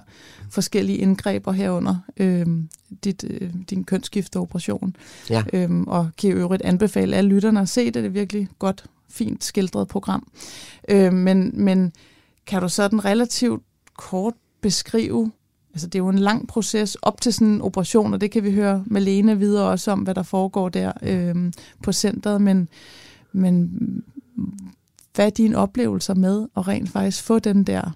[0.49, 2.45] forskellige indgreb og herunder øh,
[3.03, 4.95] dit, øh, din kønsskifteoperation.
[5.29, 5.43] Ja.
[5.53, 7.93] Øhm, og kan i øvrigt anbefale alle lytterne at se det.
[7.93, 10.27] Det er virkelig godt, fint skildret program.
[10.89, 11.93] Øh, men, men
[12.47, 13.63] kan du sådan relativt
[13.97, 15.31] kort beskrive,
[15.73, 18.43] altså det er jo en lang proces op til sådan en operation, og det kan
[18.43, 21.51] vi høre Malene videre også om, hvad der foregår der øh,
[21.83, 22.67] på centret, men,
[23.33, 23.71] men
[25.15, 27.95] hvad er dine oplevelser med at rent faktisk få den der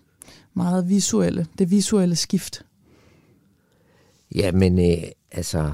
[0.54, 2.66] meget visuelle, det visuelle skift?
[4.36, 5.74] Ja, men øh, altså,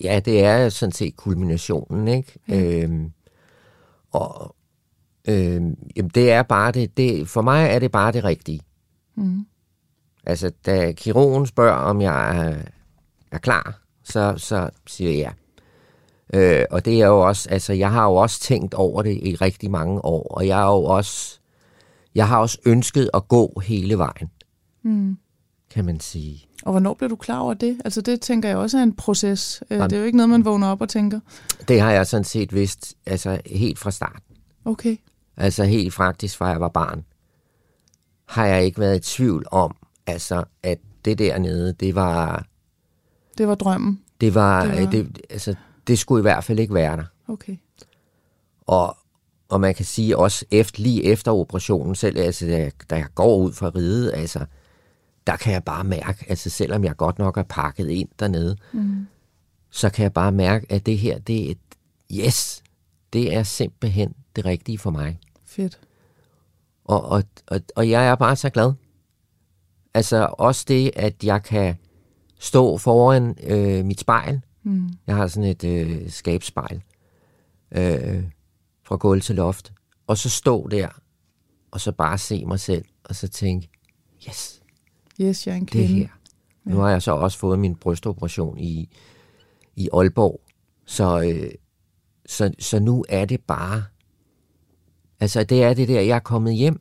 [0.00, 2.38] ja, det er sådan set kulminationen, ikke?
[2.48, 2.82] Ja.
[2.82, 3.12] Øhm,
[4.10, 4.56] og
[5.28, 8.60] øhm, jamen, det er bare det, det, for mig er det bare det rigtige.
[9.14, 9.46] Mm.
[10.26, 12.56] Altså, da kirurgen spørger, om jeg er,
[13.30, 15.30] er klar, så, så siger jeg ja.
[16.34, 19.34] Øh, og det er jo også, altså, jeg har jo også tænkt over det i
[19.34, 21.38] rigtig mange år, og jeg har jo også,
[22.14, 24.30] jeg har også ønsket at gå hele vejen,
[24.82, 25.16] Mm.
[25.70, 26.46] kan man sige.
[26.64, 27.80] Og hvornår blev du klar over det?
[27.84, 29.62] Altså det tænker jeg også er en proces.
[29.70, 29.90] Øh, Jamen.
[29.90, 31.20] Det er jo ikke noget, man vågner op og tænker,
[31.68, 34.22] Det har jeg sådan set vidst, altså helt fra start.
[34.64, 34.96] okay,
[35.36, 37.04] Altså helt faktisk fra jeg var barn,
[38.28, 42.46] har jeg ikke været i tvivl om, altså, at det dernede, det var,
[43.38, 44.00] Det var drømmen.
[44.20, 45.54] det var, Det det, var- det, altså,
[45.90, 47.04] det skulle i hvert fald ikke være der.
[47.28, 47.56] Okay.
[48.66, 48.96] Og,
[49.48, 53.06] og man kan sige også efter, lige efter operationen, selv altså, da, jeg, da jeg
[53.14, 54.44] går ud fra riget, altså,
[55.26, 59.06] der kan jeg bare mærke, altså selvom jeg godt nok er pakket ind dernede, mm.
[59.70, 61.58] så kan jeg bare mærke, at det her, det er et,
[62.12, 62.62] yes,
[63.12, 65.18] det er simpelthen det rigtige for mig.
[65.44, 65.80] Fedt.
[66.84, 68.72] Og, og, og, og jeg er bare så glad.
[69.94, 71.76] Altså også det, at jeg kan
[72.38, 74.40] stå foran øh, mit spejl.
[74.62, 74.88] Mm.
[75.06, 76.82] Jeg har sådan et øh, skabsspejl
[77.72, 78.24] øh,
[78.82, 79.72] fra gulv til loft.
[80.06, 80.88] Og så stå der,
[81.70, 83.68] og så bare se mig selv, og så tænke,
[84.28, 84.62] yes,
[85.20, 85.88] Yes, jeg er en det kvinde.
[85.94, 86.08] her.
[86.64, 88.88] Nu har jeg så også fået min brystoperation i,
[89.76, 90.40] i Aalborg.
[90.86, 91.50] Så, øh,
[92.26, 93.84] så, så nu er det bare...
[95.20, 96.80] Altså, det er det der, jeg er kommet hjem.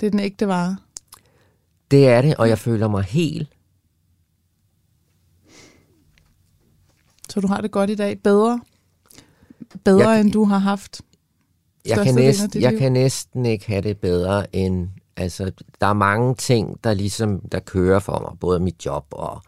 [0.00, 0.76] Det er den ægte vare.
[1.90, 3.48] Det er det, og jeg føler mig helt...
[7.30, 8.18] Så du har det godt i dag.
[8.24, 8.60] Bedre?
[9.84, 11.02] Bedre, Jeg- end du har haft?
[11.86, 12.78] Jeg kan, næsten, jeg liv?
[12.78, 14.88] kan næsten ikke have det bedre end...
[15.16, 18.38] Altså, der er mange ting, der ligesom der kører for mig.
[18.40, 19.42] Både mit job og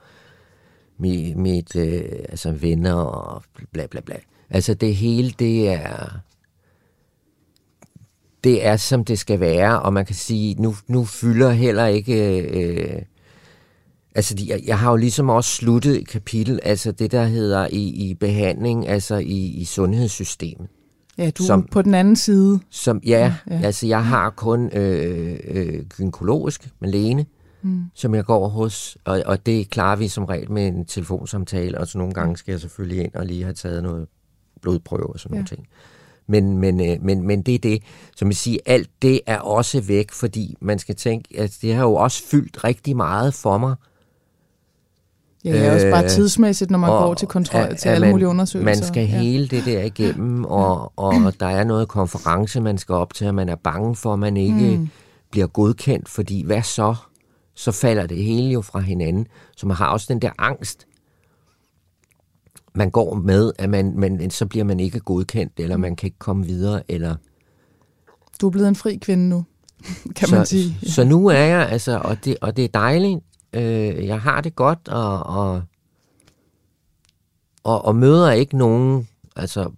[0.99, 4.17] mit, mit øh, altså venner og bla bla bla.
[4.51, 6.19] Altså det hele, det er...
[8.45, 12.41] Det er, som det skal være, og man kan sige, nu, nu fylder heller ikke...
[12.49, 13.03] Øh,
[14.15, 18.11] altså, jeg, jeg har jo ligesom også sluttet et kapitel, altså det, der hedder i,
[18.11, 20.69] i behandling, altså i, i sundhedssystemet.
[21.19, 22.61] Ja, du Som- på den anden side.
[22.71, 27.27] Som, ja, Ja, ja, altså jeg har kun øh, øh, gynækologisk med lægene,
[27.63, 27.83] mm.
[27.95, 31.87] som jeg går hos, og, og det klarer vi som regel med en telefonsamtale, og
[31.89, 34.07] så nogle gange skal jeg selvfølgelig ind og lige have taget noget
[34.63, 35.57] blodprøve og sådan nogle Ja.
[35.57, 35.67] ting.
[36.29, 37.83] Men, men, øh, men, men det er det,
[38.17, 41.83] som jeg siger, alt det er også væk, fordi man skal tænke, at det har
[41.83, 43.75] jo også fyldt rigtig meget for mig.
[45.45, 47.89] Ja, det er også bare Øh, tidsmæssigt, når man og går til kontrol at- til
[47.89, 48.65] alle man, mulige undersøgelser.
[48.65, 49.19] Man skal ja.
[49.21, 53.35] hele det der igennem, og, og der er noget konference, man skal op til, og
[53.35, 54.89] man er bange for, at man ikke mm.
[55.31, 56.95] bliver godkendt, fordi hvad så?
[57.55, 59.27] Så falder det hele jo fra hinanden.
[59.57, 60.87] Så man har også den der angst,
[62.75, 66.19] man går med, at man, man, så bliver man ikke godkendt, eller man kan ikke
[66.19, 67.15] komme videre, eller
[68.41, 69.45] Du er blevet en fri kvinde nu,
[70.17, 70.79] kan så, man sige.
[70.83, 73.21] Så nu er jeg, altså, og det, og det er dejligt.
[73.53, 75.63] Øh, jeg har det godt, og, og,
[77.65, 79.71] og, og møder ikke nogen altså,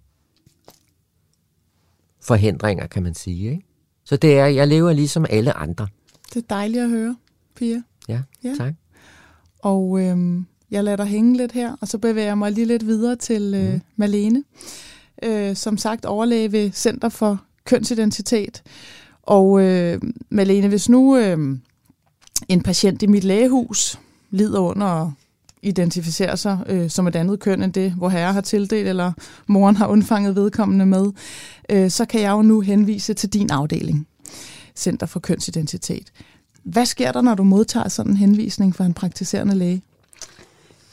[2.21, 3.51] forhindringer, kan man sige.
[3.51, 3.63] Ikke?
[4.05, 5.87] Så det er, jeg lever ligesom alle andre.
[6.33, 7.15] Det er dejligt at høre,
[7.55, 7.81] Pia.
[8.07, 8.53] Ja, Ja.
[8.57, 8.73] tak.
[9.59, 12.85] Og øhm, jeg lader dig hænge lidt her, og så bevæger jeg mig lige lidt
[12.87, 14.43] videre til øh, Malene.
[15.23, 18.63] Øh, som sagt overlæge ved Center for Kønsidentitet.
[19.21, 21.57] Og øh, Malene, hvis nu øh,
[22.47, 23.99] en patient i mit lægehus
[24.31, 25.11] lider under at
[25.61, 29.11] identificere sig øh, som et andet køn end det, hvor herre har tildelt, eller
[29.47, 31.11] moren har undfanget vedkommende med,
[31.69, 34.07] øh, så kan jeg jo nu henvise til din afdeling,
[34.75, 36.11] Center for Kønsidentitet.
[36.63, 39.81] Hvad sker der, når du modtager sådan en henvisning fra en praktiserende læge?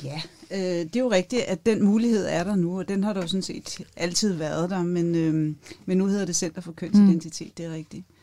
[0.05, 3.13] Ja, øh, det er jo rigtigt, at den mulighed er der nu, og den har
[3.13, 5.55] der jo sådan set altid været der, men, øh,
[5.87, 7.53] men nu hedder det Center for Kønsidentitet, mm.
[7.57, 8.05] det er rigtigt.
[8.11, 8.20] Øh,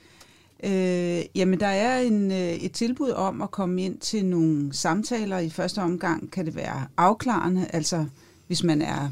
[1.36, 5.38] jamen, der er en, øh, et tilbud om at komme ind til nogle samtaler.
[5.38, 8.06] I første omgang kan det være afklarende, altså
[8.48, 9.10] hvis man er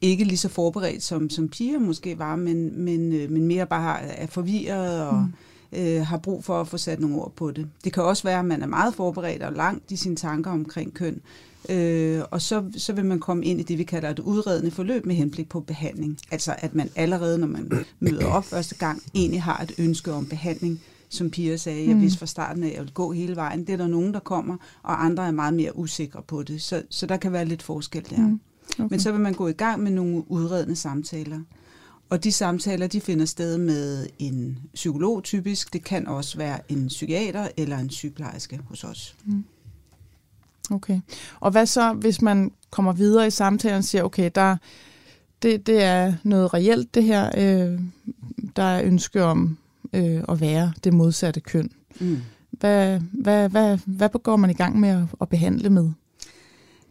[0.00, 4.02] ikke lige så forberedt som, som piger måske var, men, men, øh, men mere bare
[4.02, 5.78] er forvirret og mm.
[5.78, 7.68] øh, har brug for at få sat nogle ord på det.
[7.84, 10.94] Det kan også være, at man er meget forberedt og langt i sine tanker omkring
[10.94, 11.20] køn,
[11.68, 15.06] øh, og så, så vil man komme ind i det, vi kalder et udredende forløb
[15.06, 16.18] med henblik på behandling.
[16.30, 20.26] Altså at man allerede, når man møder op første gang, egentlig har et ønske om
[20.26, 23.60] behandling, som Pia sagde, jeg vidste fra starten, at jeg ville gå hele vejen.
[23.66, 26.62] Det er der nogen, der kommer, og andre er meget mere usikre på det.
[26.62, 28.18] Så, så der kan være lidt forskel der.
[28.18, 28.40] Mm.
[28.78, 28.86] Okay.
[28.90, 31.40] Men så vil man gå i gang med nogle udredende samtaler.
[32.10, 35.72] Og de samtaler, de finder sted med en psykolog typisk.
[35.72, 39.16] Det kan også være en psykiater eller en sygeplejerske hos os.
[40.70, 41.00] Okay.
[41.40, 44.56] Og hvad så, hvis man kommer videre i samtalen og siger, okay, der,
[45.42, 47.80] det, det er noget reelt det her, øh,
[48.56, 49.58] der er ønske om
[49.92, 51.70] øh, at være det modsatte køn.
[52.00, 52.18] Mm.
[52.50, 55.92] Hvad, hvad, hvad, hvad går man i gang med at, at behandle med?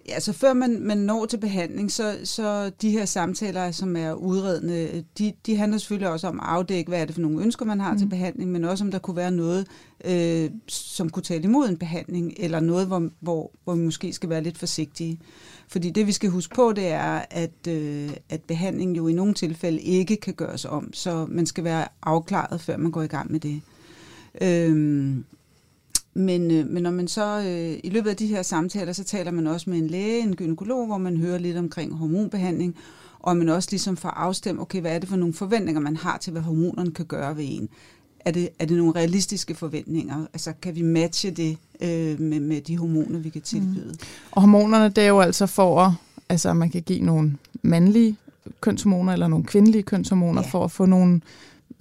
[0.09, 4.13] Ja, så før man, man når til behandling, så, så de her samtaler, som er
[4.13, 7.65] udredende, de, de handler selvfølgelig også om at afdække, hvad er det for nogle ønsker,
[7.65, 7.99] man har mm.
[7.99, 9.67] til behandling, men også om der kunne være noget,
[10.05, 14.29] øh, som kunne tale imod en behandling, eller noget, hvor, hvor, hvor vi måske skal
[14.29, 15.19] være lidt forsigtige.
[15.67, 19.33] Fordi det, vi skal huske på, det er, at, øh, at behandling jo i nogle
[19.33, 23.31] tilfælde ikke kan gøres om, så man skal være afklaret, før man går i gang
[23.31, 23.61] med det.
[24.41, 25.25] Øhm,
[26.19, 29.31] men, øh, men når man så øh, i løbet af de her samtaler, så taler
[29.31, 32.75] man også med en læge, en gynekolog, hvor man hører lidt omkring hormonbehandling,
[33.19, 36.17] og man også ligesom får afstemt, okay, hvad er det for nogle forventninger, man har
[36.17, 37.69] til, hvad hormonerne kan gøre ved en.
[38.19, 40.25] Er det, er det nogle realistiske forventninger?
[40.33, 43.91] Altså, kan vi matche det øh, med, med de hormoner, vi kan tilbyde?
[43.91, 43.99] Mm.
[44.31, 45.91] Og hormonerne, det er jo altså for at,
[46.29, 48.15] altså, man kan give nogle mandlige
[48.61, 50.47] kønshormoner eller nogle kvindelige kønshormoner ja.
[50.47, 51.21] for at få nogle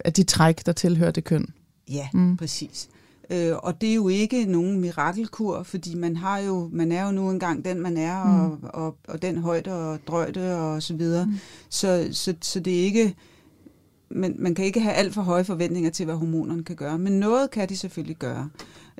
[0.05, 1.46] af de træk, der tilhører det køn.
[1.90, 2.37] Ja, mm.
[2.37, 2.88] præcis.
[3.30, 7.12] Øh, og det er jo ikke nogen mirakelkur, fordi man har jo, man er jo
[7.12, 8.64] nu engang den, man er, mm.
[8.64, 11.26] og, og, og den højde og drøjde og så videre.
[11.26, 11.34] Mm.
[11.68, 13.14] Så, så, så det er ikke,
[14.10, 17.12] man, man kan ikke have alt for høje forventninger til, hvad hormonerne kan gøre, men
[17.12, 18.48] noget kan de selvfølgelig gøre.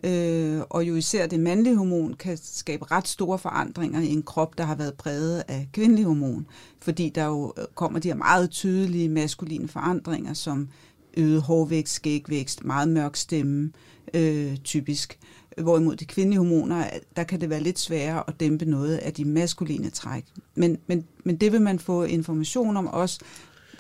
[0.05, 4.59] Øh, og jo især det mandlige hormon kan skabe ret store forandringer i en krop,
[4.59, 6.47] der har været præget af kvindelig hormon,
[6.81, 10.69] fordi der jo kommer de her meget tydelige maskuline forandringer, som
[11.17, 13.73] øget hårvækst, skægvækst, meget mørk stemme,
[14.15, 15.19] øh, typisk.
[15.59, 16.85] Hvorimod de kvindelige hormoner,
[17.17, 20.25] der kan det være lidt sværere at dæmpe noget af de maskuline træk.
[20.55, 23.21] Men, men, men det vil man få information om også,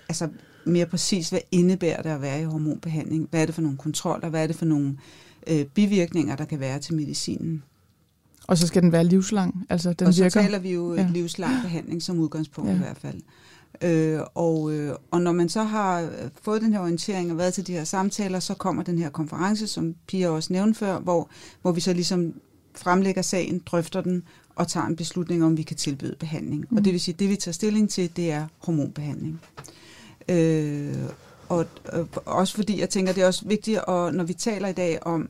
[0.08, 0.28] altså
[0.64, 3.28] mere præcis, hvad indebærer det at være i hormonbehandling?
[3.30, 4.28] Hvad er det for nogle kontroller?
[4.28, 4.96] Hvad er det for nogle
[5.46, 7.62] øh, bivirkninger, der kan være til medicinen?
[8.46, 9.66] Og så skal den være livslang?
[9.68, 10.42] Altså, den og så virker...
[10.42, 11.08] taler vi jo ja.
[11.12, 12.74] livslang behandling som udgangspunkt ja.
[12.74, 13.20] i hvert fald.
[13.82, 16.08] Øh, og, øh, og når man så har øh,
[16.42, 19.66] fået den her orientering og været til de her samtaler, så kommer den her konference,
[19.66, 21.30] som Pia også nævnte før, hvor,
[21.62, 22.34] hvor vi så ligesom
[22.74, 24.22] fremlægger sagen, drøfter den
[24.54, 26.66] og tager en beslutning om, vi kan tilbyde behandling.
[26.70, 26.76] Mm.
[26.76, 29.40] Og det vil sige, at det vi tager stilling til, det er hormonbehandling.
[30.28, 30.94] Øh,
[31.48, 34.72] og, og også fordi jeg tænker, det er også vigtigt, at, når vi taler i
[34.72, 35.28] dag om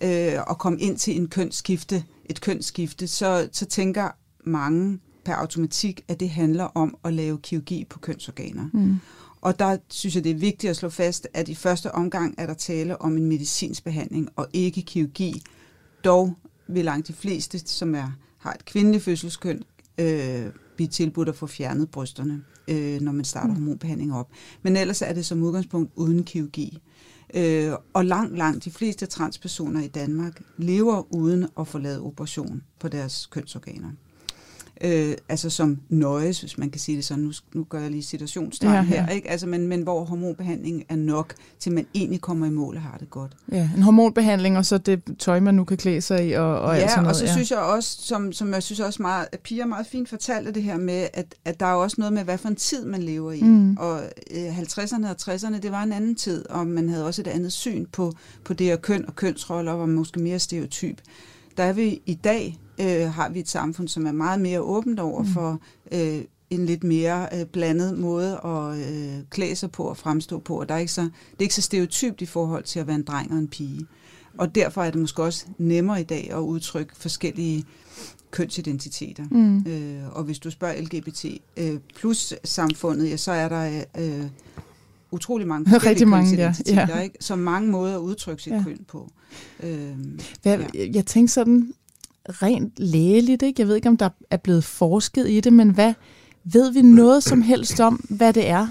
[0.00, 4.08] øh, at komme ind til en kønsskifte, et kønsskifte, så, så tænker
[4.44, 8.68] mange per automatik, at det handler om at lave kirurgi på kønsorganer.
[8.72, 8.96] Mm.
[9.40, 12.46] Og der synes jeg, det er vigtigt at slå fast, at i første omgang er
[12.46, 15.42] der tale om en medicinsk behandling, og ikke kirurgi.
[16.04, 16.34] Dog
[16.68, 19.62] vil langt de fleste, som er, har et kvindeligt fødselskøn,
[19.98, 23.54] øh, blive tilbudt at få fjernet brysterne, øh, når man starter mm.
[23.54, 24.30] hormonbehandling op.
[24.62, 26.78] Men ellers er det som udgangspunkt uden kirurgi.
[27.34, 32.62] Øh, og langt, langt de fleste transpersoner i Danmark lever uden at få lavet operation
[32.80, 33.90] på deres kønsorganer
[34.80, 38.02] øh, altså som nøjes, hvis man kan sige det sådan, nu, nu gør jeg lige
[38.02, 38.82] situationstegn ja, ja.
[38.82, 39.30] her, ikke?
[39.30, 42.96] Altså, men, men hvor hormonbehandling er nok, til man egentlig kommer i mål og har
[42.98, 43.36] det godt.
[43.52, 46.74] Ja, en hormonbehandling, og så det tøj, man nu kan klæde sig i, og, og
[46.74, 47.14] ja, alt sådan noget.
[47.14, 47.32] og så ja.
[47.32, 50.62] synes jeg også, som, som jeg synes også meget, at Pia meget fint fortalte det
[50.62, 53.32] her med, at, at der er også noget med, hvad for en tid man lever
[53.32, 53.42] i.
[53.42, 53.76] Mm.
[53.76, 57.28] Og øh, 50'erne og 60'erne, det var en anden tid, og man havde også et
[57.28, 58.12] andet syn på,
[58.44, 61.00] på det her køn og kønsroller, og var måske mere stereotyp.
[61.56, 65.00] Der er vi i dag øh, har vi et samfund, som er meget mere åbent
[65.00, 65.28] over mm.
[65.28, 65.60] for
[65.92, 70.60] øh, en lidt mere øh, blandet måde at øh, klæde sig på og fremstå på.
[70.60, 72.96] Og der er ikke så, det er ikke så stereotypt i forhold til at være
[72.96, 73.86] en dreng og en pige.
[74.38, 77.64] Og derfor er det måske også nemmere i dag at udtrykke forskellige
[78.30, 79.24] kønsidentiteter.
[79.30, 79.58] Mm.
[79.58, 81.24] Øh, og hvis du spørger LGBT
[81.56, 84.26] øh, plus samfundet, ja, så er der øh,
[85.10, 86.54] utrolig mange Rigtig mange, ja.
[86.66, 86.98] ja.
[86.98, 87.16] Ikke?
[87.20, 88.62] Så mange måder at udtrykke sit ja.
[88.62, 89.10] køn på.
[89.62, 89.98] Øh,
[90.42, 90.88] Hvad, ja.
[90.92, 91.72] Jeg tænker sådan,
[92.28, 93.42] rent lægeligt.
[93.42, 93.60] Ikke?
[93.60, 95.94] Jeg ved ikke, om der er blevet forsket i det, men hvad
[96.44, 98.68] ved vi noget som helst om, hvad det er,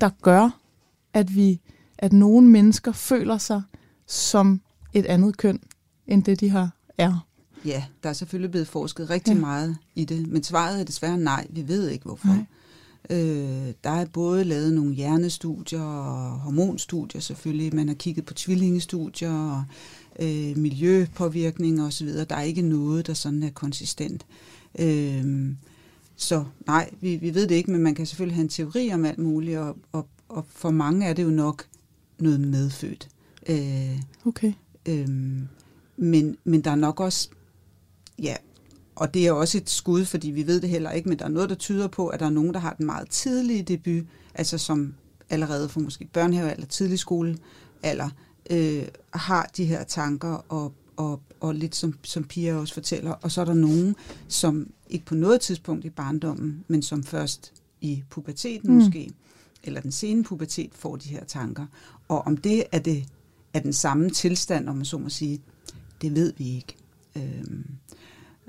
[0.00, 0.60] der gør,
[1.14, 1.60] at vi,
[1.98, 3.62] at nogle mennesker føler sig
[4.06, 4.60] som
[4.92, 5.60] et andet køn,
[6.06, 7.26] end det de har er?
[7.64, 9.40] Ja, der er selvfølgelig blevet forsket rigtig ja.
[9.40, 11.46] meget i det, men svaret er desværre nej.
[11.50, 12.28] Vi ved ikke, hvorfor.
[12.28, 12.44] Nej.
[13.10, 17.74] Øh, der er både lavet nogle hjernestudier og hormonstudier selvfølgelig.
[17.74, 19.64] Man har kigget på tvillingestudier og
[20.18, 22.08] øh, miljøpåvirkning osv.
[22.08, 24.26] Der er ikke noget, der sådan er konsistent.
[24.78, 25.54] Øh,
[26.16, 29.04] så nej, vi, vi ved det ikke, men man kan selvfølgelig have en teori om
[29.04, 31.66] alt muligt, og, og, og for mange er det jo nok
[32.18, 33.08] noget medfødt.
[33.48, 34.52] Øh, okay.
[34.86, 35.08] Øh,
[35.96, 37.28] men, men der er nok også,
[38.18, 38.36] ja,
[38.96, 41.28] og det er også et skud, fordi vi ved det heller ikke, men der er
[41.28, 44.04] noget, der tyder på, at der er nogen, der har den meget tidlige debut,
[44.34, 44.94] altså som
[45.30, 47.38] allerede for måske børnehave eller tidlig skole,
[47.82, 48.10] eller
[48.50, 53.10] øh, har de her tanker, og, og, og lidt som, som Pia også fortæller.
[53.10, 53.96] Og så er der nogen,
[54.28, 58.76] som ikke på noget tidspunkt i barndommen, men som først i puberteten mm.
[58.76, 59.10] måske,
[59.64, 61.66] eller den sene pubertet, får de her tanker.
[62.08, 63.04] Og om det er, det
[63.54, 65.40] er den samme tilstand, om man så må sige,
[66.02, 66.76] det ved vi ikke.
[67.16, 67.66] Øhm,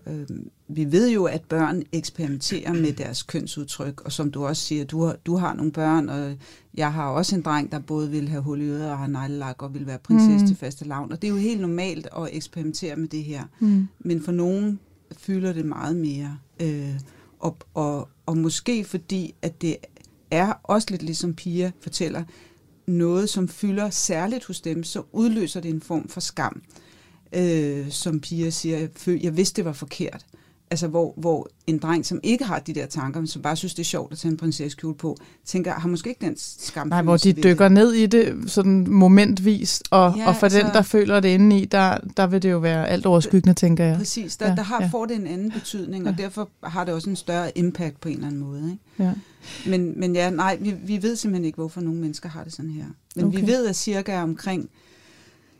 [0.07, 0.27] Øh,
[0.67, 5.03] vi ved jo, at børn eksperimenterer med deres kønsudtryk, og som du også siger, du
[5.03, 6.35] har, du har nogle børn, og
[6.73, 9.61] jeg har også en dreng, der både vil have hul i øret og har neglelak
[9.61, 10.47] og vil være prinsesse mm.
[10.47, 13.43] til faste lavn, og det er jo helt normalt at eksperimentere med det her.
[13.59, 13.87] Mm.
[13.99, 14.79] Men for nogen
[15.17, 16.99] fylder det meget mere, øh,
[17.39, 19.75] og, og, og måske fordi, at det
[20.31, 22.23] er også lidt ligesom Pia fortæller,
[22.87, 26.61] noget, som fylder særligt hos dem, så udløser det en form for skam.
[27.35, 30.25] Øh, som Pia siger, jeg, jeg vidste, det var forkert.
[30.71, 33.73] Altså, hvor, hvor en dreng, som ikke har de der tanker, men som bare synes,
[33.73, 36.87] det er sjovt at tage en prinsessekjole på, tænker, har måske ikke den skam.
[36.87, 37.71] Nej, hvor de dykker det.
[37.71, 41.59] ned i det sådan momentvis, og, ja, og for altså, den, der føler det inde
[41.59, 43.97] i, der, der vil det jo være alt overskyggende, tænker jeg.
[43.97, 44.87] Præcis, der, ja, der har, ja.
[44.87, 46.11] får det en anden betydning, ja.
[46.11, 48.71] og derfor har det også en større impact på en eller anden måde.
[48.71, 49.03] Ikke?
[49.09, 49.13] Ja.
[49.69, 52.71] Men, men ja, nej, vi, vi ved simpelthen ikke, hvorfor nogle mennesker har det sådan
[52.71, 52.85] her.
[53.15, 53.39] Men okay.
[53.39, 54.69] vi ved, at cirka omkring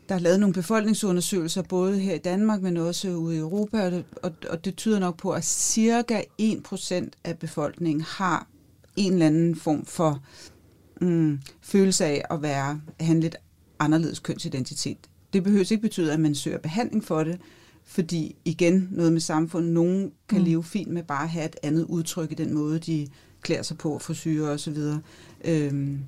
[0.10, 3.91] der er lavet nogle befolkningsundersøgelser, både her i Danmark, men også ude i Europa, og
[3.91, 8.47] det, og, og det tyder nok på, at cirka 1% af befolkningen har
[8.95, 10.24] en eller anden form for
[11.01, 13.36] mm, følelse af at være have lidt
[13.80, 14.97] anderledes kønsidentitet.
[15.34, 17.39] Det behøver ikke betyde, at man søger behandling for det,
[17.86, 20.45] fordi igen, noget med samfundet, nogen kan mm.
[20.45, 23.07] leve fint med bare at have et andet udtryk i den måde, de
[23.41, 24.78] klæder sig på, frisyrer osv.
[25.45, 25.99] Øhm,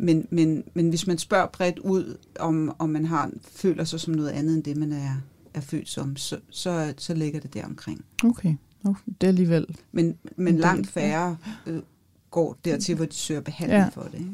[0.00, 4.14] men, men, men hvis man spørger bredt ud, om, om man har føler sig som
[4.14, 5.14] noget andet end det, man er,
[5.54, 8.04] er født som, så, så, så ligger det der omkring.
[8.24, 9.00] Okay, okay.
[9.20, 9.66] det er alligevel...
[9.92, 11.36] Men, men langt færre
[11.66, 11.82] øh,
[12.30, 13.88] går dertil, hvor de søger behandling ja.
[13.88, 14.18] for det.
[14.18, 14.30] Ikke?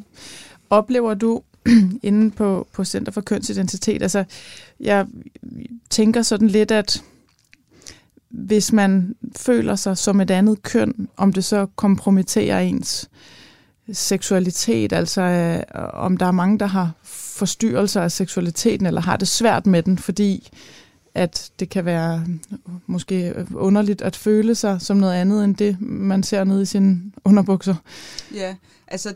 [0.70, 1.42] Oplever du
[2.02, 4.24] inde på, på Center for Kønsidentitet, altså
[4.80, 5.06] jeg
[5.90, 7.04] tænker sådan lidt, at
[8.28, 13.43] hvis man føler sig som et andet køn, om det så kompromitterer ens øh,
[13.92, 15.62] seksualitet, altså øh,
[15.92, 19.98] om der er mange, der har forstyrrelser af seksualiteten, eller har det svært med den,
[19.98, 20.50] fordi
[21.14, 22.26] at det kan være
[22.86, 27.00] måske underligt at føle sig som noget andet, end det, man ser nede i sine
[27.24, 27.74] underbukser.
[28.34, 28.56] Ja,
[28.88, 29.14] altså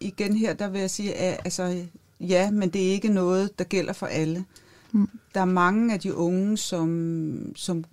[0.00, 1.84] igen her, der vil jeg sige, at altså,
[2.20, 4.44] ja, men det er ikke noget, der gælder for alle.
[4.92, 5.08] Mm.
[5.34, 7.84] Der er mange af de unge, som, som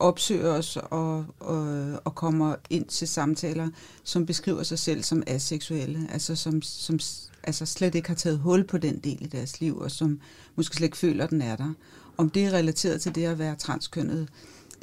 [0.00, 3.68] opsøger os og, og, og kommer ind til samtaler,
[4.04, 6.98] som beskriver sig selv som aseksuelle, altså som, som
[7.42, 10.20] altså slet ikke har taget hul på den del i deres liv, og som
[10.56, 11.72] måske slet ikke føler, at den er der.
[12.16, 14.28] Om det er relateret til det at være transkønnet,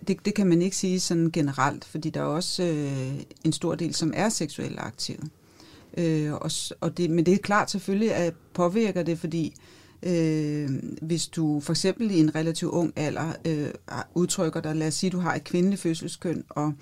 [0.07, 3.75] det, det kan man ikke sige sådan generelt, fordi der er også øh, en stor
[3.75, 5.29] del, som er seksuelt aktive.
[5.97, 6.51] Øh, og,
[6.81, 10.69] og det, men det er klart selvfølgelig, at påvirker det, fordi Øh, Øh,
[11.01, 13.69] hvis du for eksempel i en relativt ung alder øh,
[14.13, 16.73] udtrykker dig, lad os sige, du har et kvindeligt fødselskøn, og,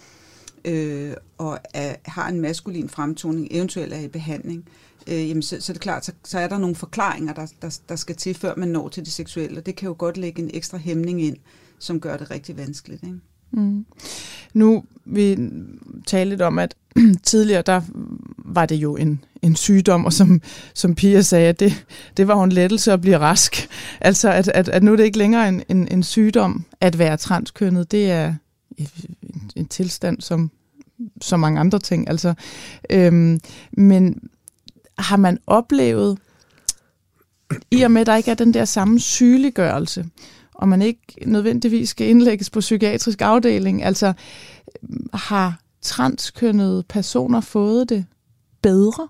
[0.65, 4.69] øh, og er, har en maskulin fremtoning, eventuelt er i behandling,
[5.07, 7.79] øh, jamen så, så er det klart, så, så er der nogle forklaringer, der, der,
[7.89, 10.41] der skal til, før man når til det seksuelle, og det kan jo godt lægge
[10.41, 11.37] en ekstra hæmning ind,
[11.79, 13.03] som gør det rigtig vanskeligt.
[13.03, 13.19] Ikke?
[13.55, 13.85] Mm.
[14.53, 15.37] Nu vi
[16.07, 16.75] talte lidt om, at
[17.23, 17.81] tidligere der
[18.37, 20.41] var det jo en, en sygdom, og som,
[20.73, 21.85] som Pia sagde, at det,
[22.17, 23.55] det var jo en lettelse at blive rask.
[24.01, 27.17] Altså, at, at, at nu er det ikke længere en, en, en sygdom at være
[27.17, 27.91] transkønnet.
[27.91, 28.33] Det er
[28.77, 28.87] en,
[29.55, 30.51] en tilstand som
[31.21, 32.09] så mange andre ting.
[32.09, 32.33] Altså,
[32.89, 33.39] øhm,
[33.71, 34.29] men
[34.99, 36.17] har man oplevet,
[37.71, 40.05] i og med, at der ikke er den der samme sygeliggørelse,
[40.55, 44.13] og man ikke nødvendigvis skal indlægges på psykiatrisk afdeling, altså
[45.13, 48.05] har transkønnede personer fået det
[48.61, 49.07] bedre,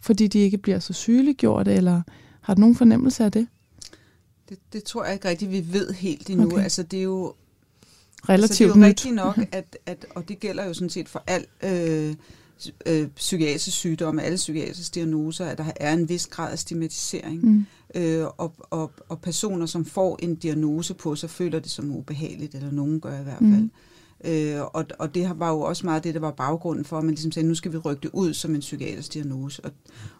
[0.00, 2.02] fordi de ikke bliver så sygeliggjort, eller
[2.40, 3.46] har du nogen fornemmelse af det?
[4.48, 6.46] Det, det tror jeg ikke rigtigt, vi ved helt endnu.
[6.46, 6.62] Okay.
[6.62, 7.34] Altså, det er jo
[8.28, 8.86] relativt altså, det er jo nyt.
[8.86, 12.14] rigtigt nok, at, at, og det gælder jo sådan set for al øh,
[12.86, 17.44] øh, psykiatrisk sygdomme, alle psykiatriske diagnoser, at der er en vis grad af stigmatisering.
[17.44, 17.66] Mm.
[17.94, 22.54] Øh, og, og, og personer, som får en diagnose på sig, føler det som ubehageligt,
[22.54, 23.62] eller nogen gør i hvert fald.
[23.62, 23.70] Mm.
[24.24, 27.14] Øh, og, og det var jo også meget det, der var baggrunden for, at man
[27.14, 29.64] ligesom sagde, nu skal vi rykke det ud som en psykiatrisk diagnose.
[29.64, 29.70] Og,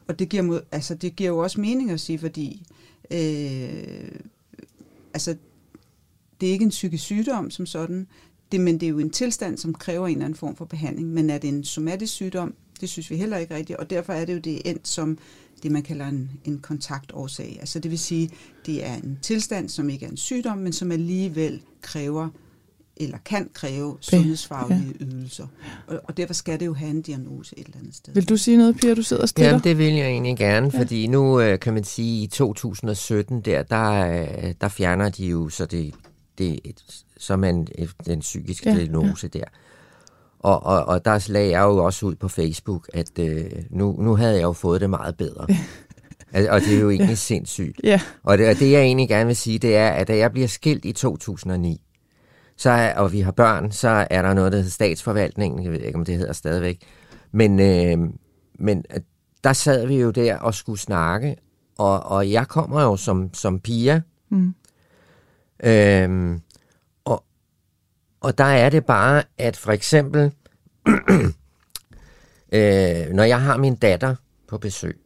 [0.09, 2.67] og det, giver, altså, det giver jo også mening at sige, fordi
[3.11, 4.09] øh,
[5.15, 5.37] altså,
[6.41, 8.07] det er ikke en psykisk sygdom som sådan,
[8.53, 11.09] det, men det er jo en tilstand, som kræver en eller anden form for behandling.
[11.09, 12.55] Men er det en somatisk sygdom?
[12.83, 15.19] Det synes vi heller ikke rigtigt, og derfor er det jo det endt som
[15.63, 17.57] det, man kalder en, en kontaktårsag.
[17.61, 18.31] Altså det vil sige,
[18.67, 22.29] det er en tilstand, som ikke er en sygdom, men som alligevel kræver
[22.97, 25.05] eller kan kræve sundhedsfaglige ja.
[25.05, 25.47] ydelser.
[25.87, 28.15] Og, og derfor skal det jo have en diagnose et eller andet sted.
[28.15, 28.95] Vil du sige noget, Pia?
[28.95, 29.49] Du sidder stille.
[29.49, 30.81] Jamen, det vil jeg egentlig gerne, ja.
[30.81, 35.49] fordi nu øh, kan man sige, i 2017 der, der, øh, der fjerner de jo
[35.49, 35.95] så det,
[36.39, 36.61] det
[37.17, 37.67] så man
[38.07, 38.77] den psykiske ja.
[38.77, 39.39] diagnose ja.
[39.39, 39.45] der.
[40.43, 44.17] Og, og, og der lagde jeg jo også ud på Facebook, at øh, nu, nu
[44.17, 45.47] havde jeg jo fået det meget bedre.
[46.53, 47.15] og det er jo egentlig ja.
[47.15, 47.81] sindssygt.
[47.85, 48.01] Ja.
[48.23, 50.49] Og, det, og det jeg egentlig gerne vil sige, det er, at da jeg bliver
[50.49, 51.81] skilt i 2009,
[52.57, 55.81] så er, og vi har børn, så er der noget, der hedder statsforvaltningen, jeg ved
[55.81, 56.83] ikke, om det hedder stadigvæk,
[57.33, 57.99] men, øh,
[58.59, 59.01] men øh,
[59.45, 61.37] der sad vi jo der og skulle snakke,
[61.79, 64.55] og, og jeg kommer jo som, som piger, mm.
[65.65, 66.41] øhm,
[68.23, 70.33] og der er det bare, at for eksempel,
[72.53, 74.15] øh, når jeg har min datter
[74.49, 74.99] på besøg,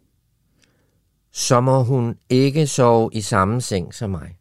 [1.33, 4.37] så må hun ikke sove i samme seng som mig.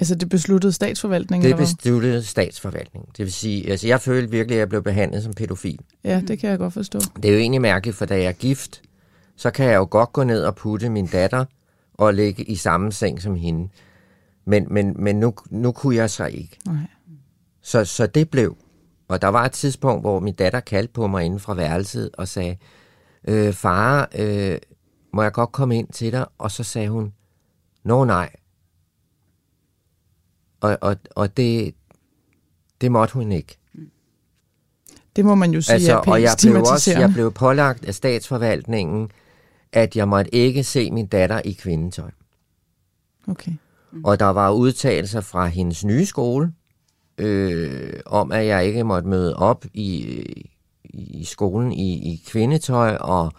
[0.00, 1.50] Altså det besluttede statsforvaltningen?
[1.50, 3.10] Det besluttede statsforvaltningen.
[3.16, 5.80] Det vil sige, altså jeg følte virkelig, at jeg blev behandlet som pædofil.
[6.04, 6.98] Ja, det kan jeg godt forstå.
[7.16, 8.82] Det er jo egentlig mærkeligt, for da jeg er gift,
[9.36, 11.44] så kan jeg jo godt gå ned og putte min datter
[11.94, 13.68] og ligge i samme seng som hende.
[14.44, 16.58] Men, men, men nu, nu kunne jeg så ikke.
[16.66, 16.76] Nej.
[17.68, 18.56] Så, så det blev.
[19.08, 22.28] Og der var et tidspunkt, hvor min datter kaldte på mig inden fra værelset og
[22.28, 22.56] sagde,
[23.28, 24.58] øh, far, øh,
[25.12, 26.26] må jeg godt komme ind til dig?
[26.38, 27.12] Og så sagde hun,
[27.84, 28.30] nå nej.
[30.60, 31.74] Og, og, og det,
[32.80, 33.58] det måtte hun ikke.
[35.16, 37.94] Det må man jo sige Altså, er og jeg blev også jeg blev pålagt af
[37.94, 39.10] statsforvaltningen,
[39.72, 42.10] at jeg måtte ikke se min datter i kvindetøj.
[43.28, 43.52] Okay.
[44.04, 46.52] Og der var udtalelser fra hendes nye skole,
[47.18, 50.22] øh, om at jeg ikke måtte møde op i,
[50.84, 53.32] i skolen i, i kvindetøj, og,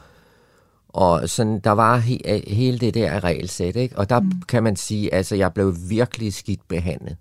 [0.89, 3.97] og sådan, der var he, hele det der regelsæt, ikke?
[3.97, 4.31] Og der mm.
[4.47, 7.17] kan man sige, altså, jeg blev virkelig skidt behandlet.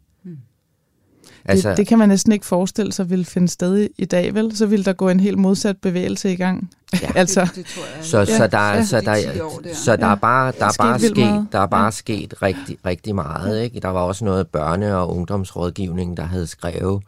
[1.45, 4.57] Altså, det, det kan man næsten ikke forestille sig ville finde sted i, dag, vel?
[4.57, 6.71] Så ville der gå en helt modsat bevægelse i gang.
[7.03, 7.11] Ja.
[7.21, 8.05] altså, Det, det tror jeg.
[8.05, 8.75] Så, Ja, så der, ja.
[8.75, 9.75] ja, så De der, 10 år der.
[9.75, 10.13] så der Ja.
[10.13, 11.91] er bare, der er Sket bare sket, der er bare Ja.
[11.91, 13.63] sket rigtig, rigtig meget.
[13.63, 13.81] Ikke?
[13.81, 17.03] Der var også noget børne- og ungdomsrådgivning, der havde skrevet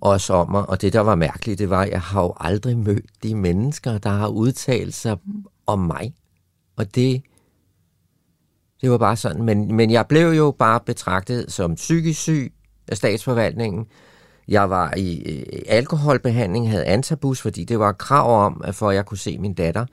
[0.00, 0.68] også om mig.
[0.68, 3.98] Og det, der var mærkeligt, det var, at jeg har jo aldrig mødt de mennesker,
[3.98, 5.16] der har udtalt sig
[5.66, 6.14] om mig.
[6.76, 7.22] Og det,
[8.80, 9.42] det var bare sådan.
[9.42, 12.52] Men, men jeg blev jo bare betragtet som psykisk syg
[12.90, 13.86] af statsforvaltningen.
[14.48, 18.96] Jeg var i øh, alkoholbehandling, havde antabus, fordi det var krav om, at for at
[18.96, 19.86] jeg kunne se min datter.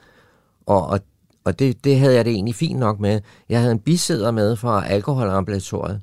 [0.66, 1.00] Og, og,
[1.44, 3.22] og det, det havde jeg det egentlig fint nok med.
[3.50, 6.02] Jeg havde en bisæder med fra alkoholambulatoriet.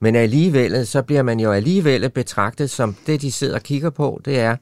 [0.00, 4.20] Men alligevel, så bliver man jo alligevel betragtet som det, de sidder og kigger på,
[4.24, 4.56] det er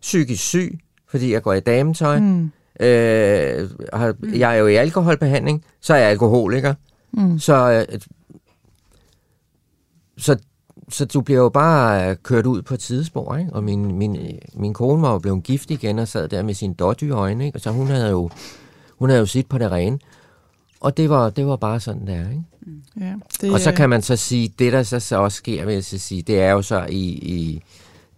[0.00, 0.78] psykisk syg,
[1.10, 2.18] fordi jeg går i dametøj.
[2.18, 2.50] Mm.
[2.80, 6.74] Øh, har- jeg er jo i alkoholbehandling, så er jeg alkoholiker.
[7.12, 7.38] Mm.
[7.38, 8.00] Så, øh,
[10.18, 10.36] så,
[10.92, 13.52] så du bliver jo bare øh, kørt ud på et tidespor, ikke?
[13.52, 14.18] Og min, min,
[14.54, 17.58] min kone var jo blevet gift igen og sad der med sine dårdyre øjne, ikke?
[17.58, 18.30] Så hun havde jo,
[18.98, 19.98] hun havde jo sit på det rene.
[20.80, 22.42] Og det var, det var bare sådan der, ikke?
[23.00, 25.74] ja, det, Og så kan man så sige, det der så, så også sker, vil
[25.74, 27.62] jeg så sige, det er jo så i, i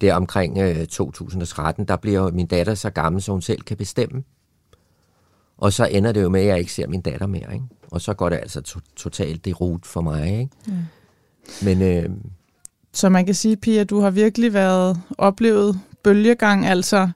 [0.01, 4.23] det omkring øh, 2013, der bliver min datter så gammel, så hun selv kan bestemme.
[5.59, 7.65] Og så ender det jo med, at jeg ikke ser min datter mere, ikke?
[7.91, 10.51] Og så går det altså to- totalt det rut for mig, ikke?
[10.69, 10.73] Ja.
[11.65, 12.11] Men øh,
[12.95, 17.09] Så man kan sige, Pia, du har virkelig været oplevet bølgegang, altså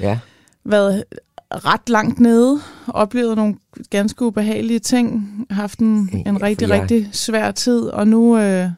[0.00, 0.18] ja,
[0.64, 1.04] været
[1.50, 3.54] ret langt nede, oplevet nogle
[3.90, 8.38] ganske ubehagelige ting, haft en, Ja, en for rigtig, jeg- rigtig svær tid, og nu
[8.38, 8.68] øh,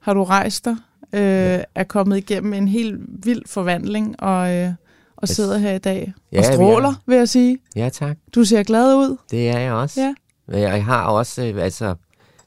[0.00, 0.76] har du rejst dig,
[1.12, 1.62] øh, ja.
[1.74, 4.68] er kommet igennem en helt vild forvandling, og, øh,
[5.16, 7.58] og Jeg- sidder her i dag Ja, og er- stråler, vil jeg sige.
[7.76, 8.16] ja tak.
[8.34, 9.16] Du ser glad ud.
[9.30, 10.00] Det er jeg også.
[10.00, 10.14] Ja.
[10.58, 11.94] Jeg har også, øh, altså,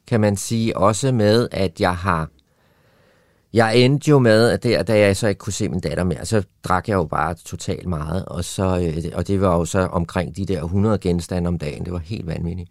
[0.08, 2.30] kan man sige, også med, at jeg har...
[3.54, 6.26] Jeg endte jo med, at der, da jeg så ikke kunne se min datter mere,
[6.26, 9.80] så drak jeg jo bare totalt meget, og, så, øh, og det var jo så
[9.80, 11.86] omkring de der 100 genstande om dagen.
[11.86, 12.70] Det var helt vanvittigt.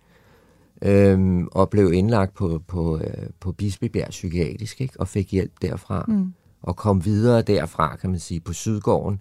[0.83, 5.01] Øhm, og blev indlagt på, på, øh, på Bispebjerg Psykiatrisk, ikke?
[5.01, 6.05] og fik hjælp derfra.
[6.09, 6.35] Mm.
[6.62, 9.20] Og kom videre derfra, kan man sige, på Sydgården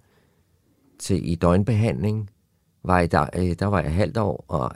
[1.00, 2.30] til i døgnbehandling.
[2.84, 4.72] Var i der, øh, der var jeg halvt år, og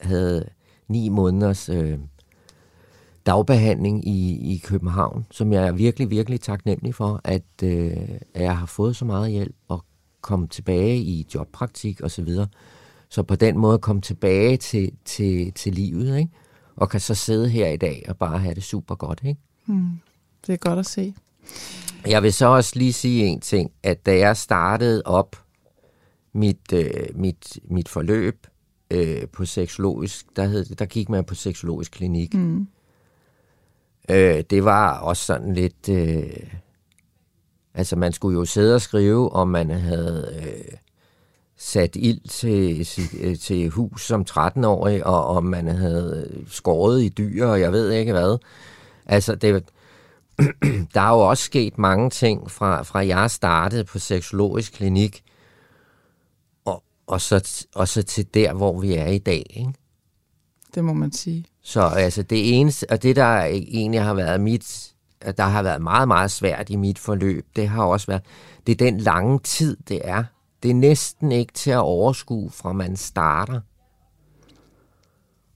[0.00, 0.48] havde
[0.88, 1.98] ni måneders øh,
[3.28, 7.96] dagbehandling i, i København, som jeg er virkelig, virkelig taknemmelig for, at, øh,
[8.34, 9.84] at jeg har fået så meget hjælp og
[10.20, 12.46] komme tilbage i jobpraktik og så videre.
[13.08, 16.30] Så på den måde komme tilbage til, til, til livet, ikke?
[16.76, 19.40] Og kan så sidde her i dag og bare have det super godt, ikke?
[20.46, 21.14] Det er godt at se.
[22.06, 25.36] Jeg vil så også lige sige en ting, at da jeg startede op
[26.32, 28.46] mit, øh, mit, mit forløb
[28.90, 32.34] øh, på seksologisk, der, hed, der gik man på seksologisk klinik.
[32.34, 32.68] Mm.
[34.10, 35.88] Øh, det var også sådan lidt...
[35.88, 36.54] Øh,
[37.74, 40.76] altså, man skulle jo sidde og skrive, om man havde øh,
[41.56, 47.46] sat ild til, sit- til hus som 13-årig, og om man havde skåret i dyr,
[47.46, 48.38] og jeg ved ikke hvad.
[49.06, 49.64] Altså, det,
[50.94, 55.22] der er jo også sket mange ting fra, fra jeg startede på seksologisk klinik,
[56.64, 59.46] og, og, så, og så til der, hvor vi er i dag.
[59.50, 59.72] Ikke?
[60.74, 61.44] Det må man sige.
[61.68, 65.82] Så altså det eneste, og det der egentlig har været mit, at der har været
[65.82, 68.22] meget, meget svært i mit forløb, det har også været,
[68.66, 70.24] det er den lange tid, det er.
[70.62, 73.60] Det er næsten ikke til at overskue, fra man starter,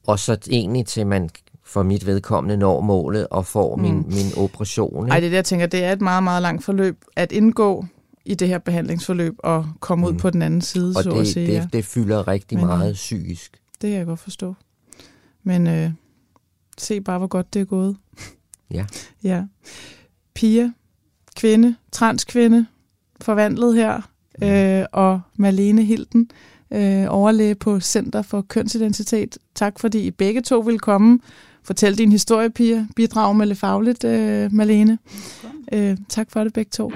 [0.07, 1.31] og så egentlig til man
[1.65, 5.09] for mit vedkommende når målet og får min, min operation.
[5.11, 5.25] Ej, Ikke?
[5.25, 7.87] det er det, jeg tænker, det er et meget, meget langt forløb at indgå
[8.25, 10.97] i det her behandlingsforløb og komme ud på den anden side, Mm.
[10.97, 11.53] Og så at det, sige.
[11.53, 11.61] ja.
[11.63, 13.53] det, det fylder rigtig Men- meget psykisk.
[13.81, 14.55] Det kan jeg godt forstå.
[15.45, 15.91] Men øh,
[16.79, 17.97] se bare, hvor godt det er gået.
[18.75, 18.87] Ja.
[19.25, 19.45] ja.
[20.35, 20.73] Pia,
[21.37, 22.67] kvinde, transkvinde,
[23.21, 24.01] forvandlet her,
[24.43, 26.31] øh, og Marlene Hilden,
[26.73, 29.39] øh, overlæge på Center for Kønsidentitet.
[29.55, 31.19] Tak fordi I begge to vil komme.
[31.63, 32.87] Fortæl din historie, Pia.
[32.97, 34.99] Bidrag med lidt fagligt, øh, Marlene.
[35.73, 36.93] Øh, tak for det begge to.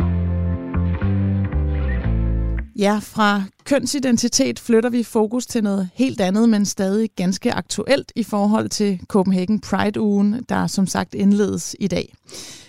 [2.78, 8.22] Ja, fra kønsidentitet flytter vi fokus til noget helt andet, men stadig ganske aktuelt i
[8.22, 12.14] forhold til Copenhagen Pride-ugen, der som sagt indledes i dag.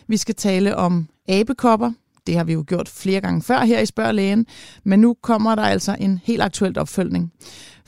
[0.08, 1.92] Vi skal tale om abekopper.
[2.28, 4.46] Det har vi jo gjort flere gange før her i Spørg Lægen,
[4.84, 7.32] men nu kommer der altså en helt aktuelt opfølgning.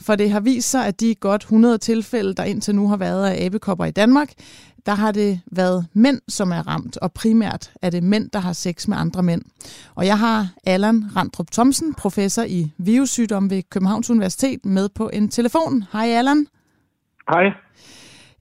[0.00, 3.26] For det har vist sig, at de godt 100 tilfælde, der indtil nu har været
[3.26, 4.32] af abekopper i Danmark,
[4.86, 8.52] der har det været mænd, som er ramt, og primært er det mænd, der har
[8.52, 9.42] sex med andre mænd.
[9.96, 15.28] Og jeg har Allan Randrup Thomsen, professor i virussygdom ved Københavns Universitet, med på en
[15.28, 15.84] telefon.
[15.92, 16.46] Hej Allan.
[17.30, 17.52] Hej.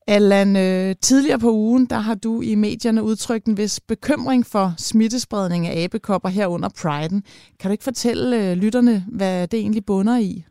[0.07, 4.65] Allan, øh, tidligere på ugen, der har du i medierne udtrykt en vis bekymring for
[4.77, 7.23] smittespredning af abekopper her under Priden.
[7.59, 10.43] Kan du ikke fortælle øh, lytterne, hvad det egentlig bunder i?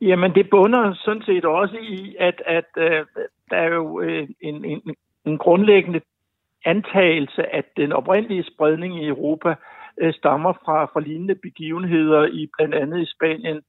[0.00, 3.06] Jamen, det bunder sådan set også i, at, at øh,
[3.50, 4.94] der er jo øh, en, en,
[5.26, 6.00] en grundlæggende
[6.64, 9.54] antagelse, at den oprindelige spredning i Europa
[10.00, 13.60] øh, stammer fra, fra lignende begivenheder i blandt andet i Spanien.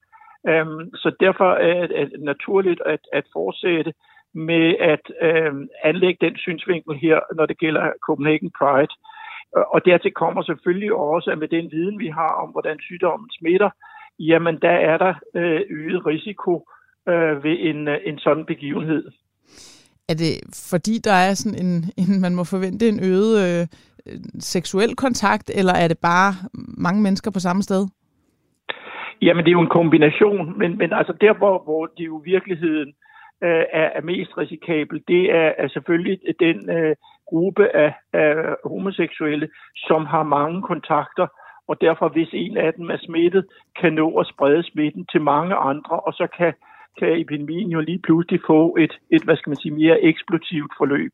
[0.48, 3.94] Øhm, så derfor er det naturligt at, at fortsætte
[4.34, 5.54] med at øh,
[5.84, 8.94] anlægge den synsvinkel her, når det gælder Copenhagen Pride.
[9.54, 13.70] Og dertil kommer selvfølgelig også, at med den viden, vi har om, hvordan sygdommen smitter,
[14.20, 16.70] jamen der er der øh, øget risiko
[17.10, 19.12] øh, ved en, øh, en sådan begivenhed.
[20.12, 20.34] Er det
[20.72, 23.64] fordi, der er sådan en, en man må forvente en øget øh,
[24.53, 26.32] seksuel kontakt, eller er det bare
[26.88, 27.84] mange mennesker på samme sted?
[29.22, 32.89] Jamen, det er jo en kombination, men, men altså der, hvor, hvor det jo virkeligheden
[33.43, 36.95] øh, er, er mest risikabel, det er, er selvfølgelig den øh,
[37.30, 38.34] gruppe af, af
[38.66, 41.28] homoseksuelle, som har mange kontakter,
[41.68, 43.45] og derfor hvis en af dem er smittet,
[43.82, 46.53] kan nå at sprede smitten til mange andre, og så kan,
[47.00, 51.12] kan epidemien jo lige pludselig få et, et hvad skal man sige, mere eksplosivt forløb.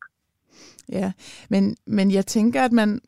[0.91, 1.11] Ja,
[1.49, 3.01] men, men jeg tænker, at man,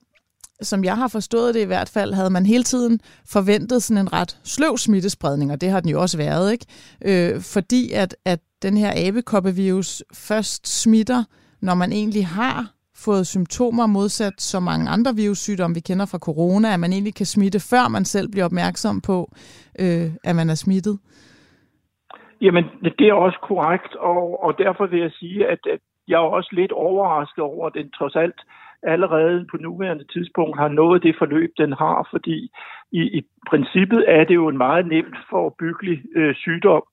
[0.62, 4.14] som jeg har forstået det i hvert fald, havde man hele tiden forventet sådan en
[4.14, 6.66] ret sløv smittespredning, og det har den jo også været, ikke?
[7.06, 11.24] Øh, fordi at, at den her abekoppevirus først smitter,
[11.62, 16.74] når man egentlig har fået symptomer modsat så mange andre virussygdomme, vi kender fra corona,
[16.74, 19.32] at man egentlig kan smitte, før man selv bliver opmærksom på,
[19.80, 21.00] øh, at man er smittet?
[22.42, 22.66] Jamen,
[23.00, 26.50] det er også korrekt, og, og derfor vil jeg sige, at, at jeg er også
[26.52, 28.42] lidt overrasket over, at den trods alt
[28.84, 32.52] allerede på nuværende tidspunkt har nået det forløb, den har, fordi
[32.92, 36.84] i, i princippet er det jo en meget nemt forebyggelig øh, sygdom.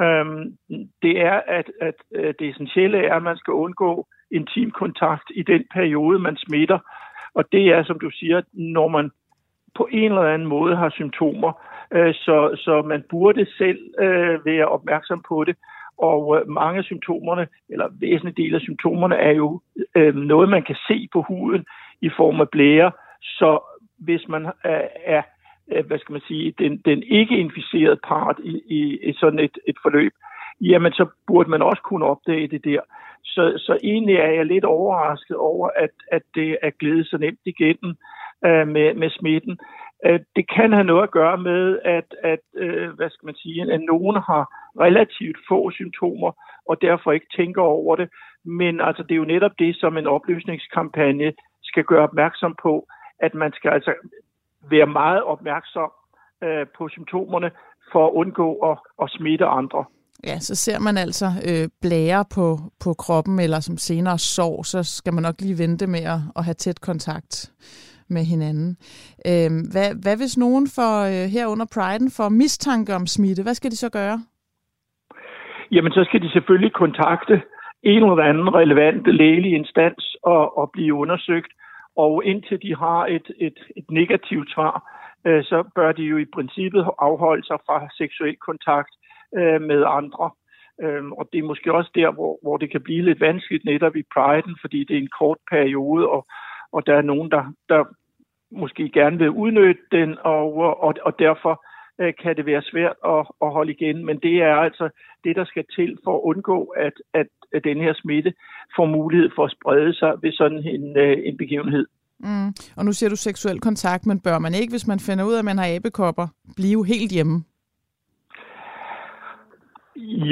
[0.00, 0.56] Øhm,
[1.02, 5.42] det er, at, at, øh, det essentielle er, at man skal undgå intim kontakt i
[5.42, 6.78] den periode, man smitter.
[7.34, 9.10] Og det er, som du siger, når man
[9.74, 14.46] på en eller anden måde har symptomer, øh, Øh, så, så man burde selv øh,
[14.46, 15.56] være opmærksom på det.
[15.98, 19.60] Og øh, mange af symptomerne, eller væsentlige del af symptomerne, er jo
[19.94, 21.64] øh, noget, man kan se på huden
[22.00, 22.92] i form af blære.
[23.22, 23.58] Så
[23.98, 25.22] hvis man øh, er,
[25.72, 29.58] øh, hvad skal man sige, den, den ikke inficerede part i, i, i sådan et,
[29.66, 30.12] et forløb,
[30.60, 32.80] jamen så burde man også kunne opdage det der.
[33.24, 37.40] Så, så egentlig er jeg lidt overrasket over, at, at det er glædet så nemt
[37.44, 37.94] igennem
[38.44, 39.58] øh, med, med smitten.
[40.06, 43.72] Øh, det kan have noget at gøre med, at, at øh, hvad skal man sige,
[43.74, 44.44] at nogen har
[44.80, 46.30] relativt få symptomer,
[46.68, 48.08] og derfor ikke tænker over det.
[48.44, 51.32] Men altså, det er jo netop det, som en oplysningskampagne
[51.62, 52.86] skal gøre opmærksom på,
[53.20, 53.92] at man skal altså
[54.70, 55.90] være meget opmærksom
[56.44, 57.50] øh, på symptomerne
[57.92, 59.84] for at undgå at, at smitte andre.
[60.24, 64.82] Ja, så ser man altså øh, blære på, på kroppen, eller som senere sår, så
[64.82, 67.52] skal man nok lige vente med at, at have tæt kontakt
[68.08, 68.76] med hinanden.
[69.30, 73.42] Øh, hvad, hvad hvis nogen for, øh, her under Priden får mistanke om smitte?
[73.42, 74.18] Hvad skal de så gøre?
[75.72, 77.42] Jamen, så skal de selvfølgelig kontakte
[77.82, 81.52] en eller anden relevant lægelig instans og, og blive undersøgt.
[81.96, 84.74] Og indtil de har et, et, et negativt svar,
[85.26, 88.92] øh, så bør de jo i princippet afholde sig fra seksuel kontakt
[89.38, 90.30] øh, med andre.
[90.82, 93.96] Øhm, og det er måske også der, hvor, hvor det kan blive lidt vanskeligt netop
[93.96, 96.26] i Pride'en, fordi det er en kort periode, og,
[96.72, 97.84] og der er nogen, der, der
[98.50, 101.64] måske gerne vil udnytte den, og, og, og derfor
[102.00, 104.04] øh, kan det være svært at, at holde igen.
[104.06, 104.88] Men det er altså
[105.24, 108.34] det, der skal til for at undgå, at, at, at den her smitte
[108.76, 111.86] får mulighed for at sprede sig ved sådan en, øh, en begivenhed.
[112.18, 112.48] Mm.
[112.76, 115.38] Og nu siger du seksuel kontakt, men bør man ikke, hvis man finder ud af,
[115.38, 117.44] at man har abekopper, blive helt hjemme?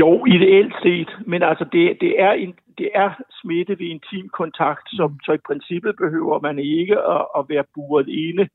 [0.00, 3.10] Jo, ideelt set, men altså det, det, er, en, det er
[3.40, 8.08] smitte ved intim kontakt, så, så i princippet behøver man ikke at, at være buret
[8.08, 8.48] inde,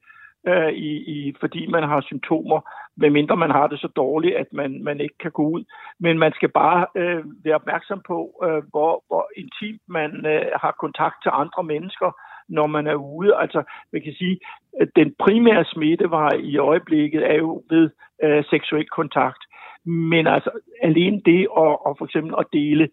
[0.48, 2.60] øh, i, i, fordi man har symptomer,
[2.98, 5.64] medmindre man har det så dårligt, at man, man ikke kan gå ud.
[6.00, 10.76] Men man skal bare øh, være opmærksom på, øh, hvor, hvor intimt man øh, har
[10.80, 12.12] kontakt til andre mennesker,
[12.50, 13.36] når man er ude.
[13.36, 13.64] Altså,
[13.94, 14.40] man kan sige,
[14.82, 17.90] at den primære smittevej i øjeblikket er jo ved
[18.24, 19.44] øh, seksuel kontakt.
[19.86, 20.50] Men altså,
[20.82, 22.90] alene det at, at for eksempel at dele øh,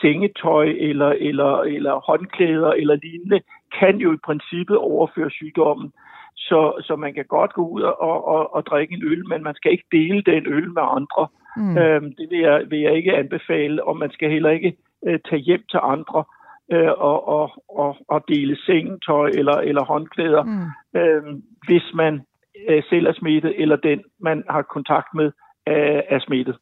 [0.00, 3.40] sengetøj eller, eller, eller håndklæder eller lignende,
[3.80, 5.92] kan jo i princippet overføre sygdommen.
[6.36, 9.54] Så, så man kan godt gå ud og, og, og drikke en øl, men man
[9.54, 11.28] skal ikke dele den øl med andre.
[11.56, 11.78] Mm.
[11.78, 14.76] Øhm, det vil jeg, vil jeg ikke anbefale, og man skal heller ikke
[15.06, 16.24] øh, tage hjem til andre
[16.72, 21.00] øh, og, og, og, og dele sengetøj eller, eller håndklæder, mm.
[21.00, 21.22] øh,
[21.66, 22.20] hvis man
[22.68, 25.32] øh, selv er smittet, eller den, man har kontakt med,
[25.66, 26.56] er, er smittet.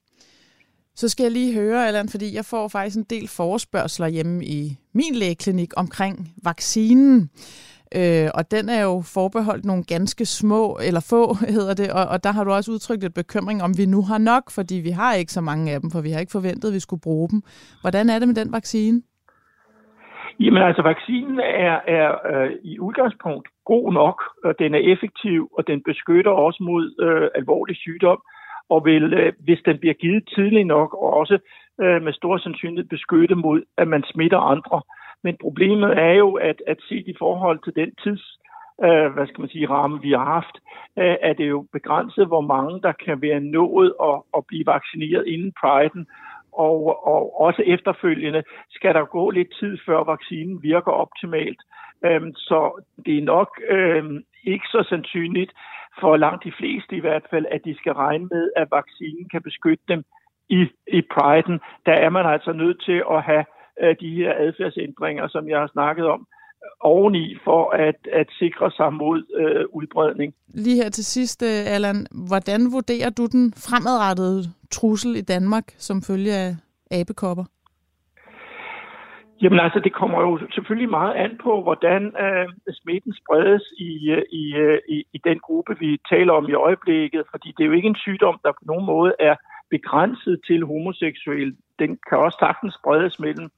[0.97, 4.61] Så skal jeg lige høre, Allan, fordi jeg får faktisk en del forespørgseler hjemme i
[4.95, 6.15] min lægeklinik omkring
[6.45, 7.31] vaccinen.
[7.99, 11.23] Øh, og den er jo forbeholdt nogle ganske små, eller få
[11.57, 14.21] hedder det, og, og der har du også udtrykt et bekymring om, vi nu har
[14.33, 16.75] nok, fordi vi har ikke så mange af dem, for vi har ikke forventet, at
[16.75, 17.41] vi skulle bruge dem.
[17.85, 18.97] Hvordan er det med den vaccine?
[20.41, 25.67] Jamen altså, vaccinen er, er øh, i udgangspunkt god nok, og den er effektiv, og
[25.67, 28.21] den beskytter også mod øh, alvorlig sygdom,
[28.71, 31.39] og vil, øh, hvis den bliver givet tidligt nok, og også
[31.81, 34.83] øh, med stor sandsynlighed beskytte mod, at man smitter andre.
[35.23, 38.39] Men problemet er jo, at, at set i forhold til den tids,
[38.85, 40.57] øh, hvad skal man sige, ramme, vi har haft,
[40.99, 45.27] øh, er det jo begrænset, hvor mange der kan være nået at, at blive vaccineret
[45.27, 46.07] inden priden.
[46.53, 51.61] Og, og også efterfølgende skal der gå lidt tid, før vaccinen virker optimalt.
[52.05, 55.53] Øhm, så det er nok øhm, ikke så sandsynligt
[56.01, 59.43] for langt de fleste i hvert fald, at de skal regne med, at vaccinen kan
[59.43, 60.05] beskytte dem
[60.49, 60.61] i,
[60.99, 61.61] i priden.
[61.87, 63.45] Der er man altså nødt til at have
[63.83, 66.27] øh, de her adfærdsændringer, som jeg har snakket om,
[66.81, 70.35] oveni for at, at sikre sig mod øh, udbredning.
[70.49, 76.03] Lige her til sidst, øh, Allan, hvordan vurderer du den fremadrettede trussel i Danmark som
[76.03, 76.51] følge af
[76.91, 77.45] abekopper?
[79.45, 84.23] Jamen altså, det kommer jo selvfølgelig meget an på, hvordan øh, smitten spredes i, øh,
[84.33, 87.79] i, øh, i, i den gruppe, vi taler om i øjeblikket, fordi det er jo
[87.79, 89.35] ikke en sygdom, der på nogen måde er
[89.71, 91.57] begrænset til homoseksuelle.
[91.79, 93.51] Den kan også sagtens spredes mellem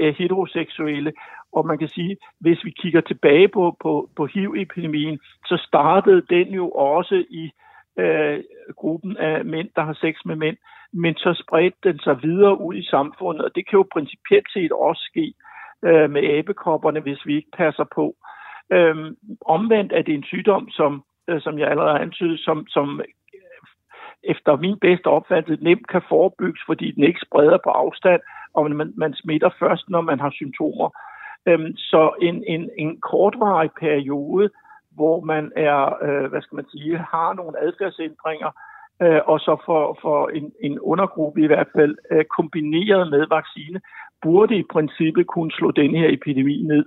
[0.00, 1.12] øh, heteroseksuelle.
[1.52, 6.48] Og man kan sige, hvis vi kigger tilbage på, på, på HIV-epidemien, så startede den
[6.48, 7.50] jo også i øh,
[7.98, 8.40] Øh,
[8.76, 10.56] gruppen af mænd, der har sex med mænd
[10.92, 14.72] men så spredte den sig videre ud i samfundet, og det kan jo principielt set
[14.72, 15.34] også ske
[15.84, 18.16] øh, med abekopperne, hvis vi ikke passer på.
[18.72, 18.96] Øh,
[19.46, 23.06] omvendt er det en sygdom, som, øh, som jeg allerede har antydet, som, som øh,
[24.24, 28.20] efter min bedste opfattelse nemt kan forebygges, fordi den ikke spreder på afstand,
[28.54, 30.90] og man, man smitter først, når man har symptomer.
[31.46, 34.50] Øhm, så en, en, en kortvarig periode,
[34.94, 38.50] hvor man er, øh, hvad skal man sige, har nogle adfærdsændringer,
[39.02, 43.80] øh, og så for, for en, en undergruppe i hvert fald øh, kombineret med vaccine,
[44.22, 46.84] burde i princippet kunne slå den her epidemi ned.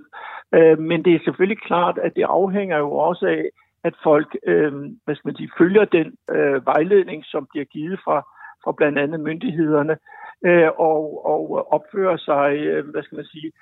[0.54, 3.44] Øh, men det er selvfølgelig klart, at det afhænger jo også af,
[3.84, 4.72] at folk øh,
[5.04, 8.18] hvad skal man sige, følger den øh, vejledning, som bliver givet fra,
[8.64, 9.96] fra blandt andet myndighederne,
[10.46, 13.52] øh, og, og opfører sig, øh, hvad skal man sige,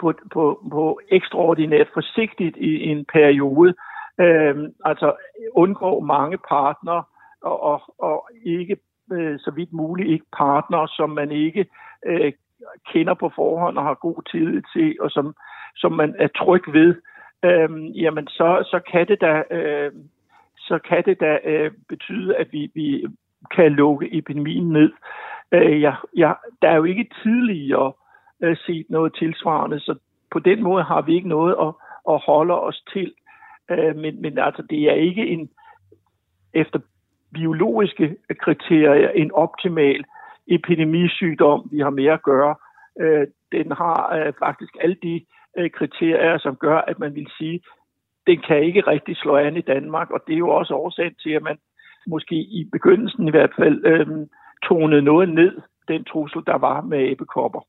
[0.00, 3.74] på, på, på ekstraordinært forsigtigt i en periode.
[4.20, 5.12] Øh, altså
[5.52, 7.04] undgå mange partnere,
[7.42, 8.76] og, og, og ikke
[9.12, 11.66] øh, så vidt muligt ikke partnere, som man ikke
[12.06, 12.32] øh,
[12.92, 15.34] kender på forhånd og har god tid til, og som,
[15.76, 16.94] som man er tryg ved,
[17.44, 19.92] øh, jamen så, så kan det da, øh,
[20.58, 23.06] så kan det da øh, betyde, at vi, vi
[23.50, 24.92] kan lukke epidemien ned.
[25.52, 26.32] Øh, ja, ja,
[26.62, 27.92] der er jo ikke tidligere
[28.42, 29.98] øh, set noget tilsvarende, så
[30.30, 31.72] på den måde har vi ikke noget at,
[32.10, 33.12] at holde os til.
[33.70, 35.50] Øh, men, men altså, det er ikke en,
[36.54, 36.78] efter
[37.34, 40.04] biologiske kriterier en optimal
[40.48, 42.54] epidemisygdom, vi har med at gøre.
[43.00, 45.24] Øh, den har øh, faktisk alle de
[45.58, 47.60] øh, kriterier, som gør, at man vil sige,
[48.26, 51.30] den kan ikke rigtig slå an i Danmark, og det er jo også årsagen til,
[51.30, 51.58] at man
[52.06, 54.06] måske i begyndelsen i hvert fald øh,
[54.68, 57.60] tonede noget ned, den trussel, der var med æbekopper.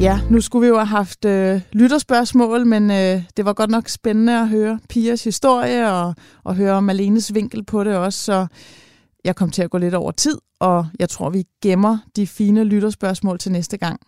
[0.00, 3.88] Ja, nu skulle vi jo have haft øh, lytterspørgsmål, men øh, det var godt nok
[3.88, 8.46] spændende at høre Pias historie og, og høre Malenes vinkel på det også, så
[9.24, 12.64] jeg kom til at gå lidt over tid, og jeg tror, vi gemmer de fine
[12.64, 14.00] lytterspørgsmål til næste gang.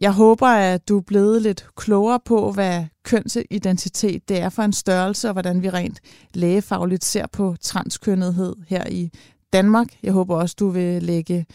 [0.00, 4.72] Jeg håber, at du er blevet lidt klogere på, hvad kønsidentitet det er for en
[4.72, 6.00] størrelse, og hvordan vi rent
[6.34, 9.10] lægefagligt ser på transkønnethed her i
[9.52, 9.86] Danmark.
[10.02, 11.46] Jeg håber også, du vil lægge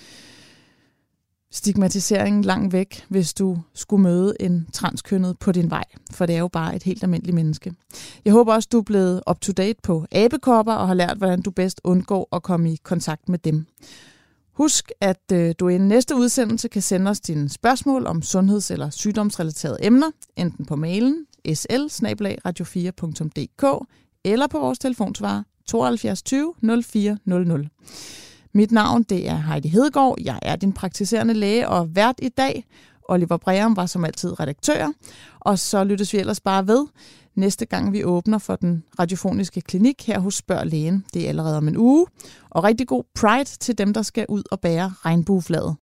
[1.52, 6.40] stigmatiseringen langt væk, hvis du skulle møde en transkønnet på din vej, for det er
[6.40, 7.74] jo bare et helt almindeligt menneske.
[8.26, 11.82] Jeg håber også, du er blevet up-to-date på abekopper og har lært, hvordan du bedst
[11.84, 13.66] undgår at komme i kontakt med dem.
[14.54, 18.90] Husk, at øh, du i næste udsendelse kan sende os dine spørgsmål om sundheds- eller
[18.90, 21.74] sygdomsrelaterede emner, enten på mailen sl
[22.46, 23.86] radio 4dk
[24.24, 27.70] eller på vores telefonsvar 72 20 04 00.
[28.54, 30.16] Mit navn det er Heidi Hedegaard.
[30.24, 32.66] Jeg er din praktiserende læge og vært i dag.
[33.10, 34.88] Oliver Breum var som altid redaktør.
[35.40, 36.88] Og så lyttes vi ellers bare ved
[37.36, 41.06] næste gang vi åbner for den radiofoniske klinik her hos Spørg Lægen.
[41.14, 42.06] Det er allerede om en uge.
[42.50, 45.76] Og rigtig god pride til dem, der skal ud og bære regnbueflaget.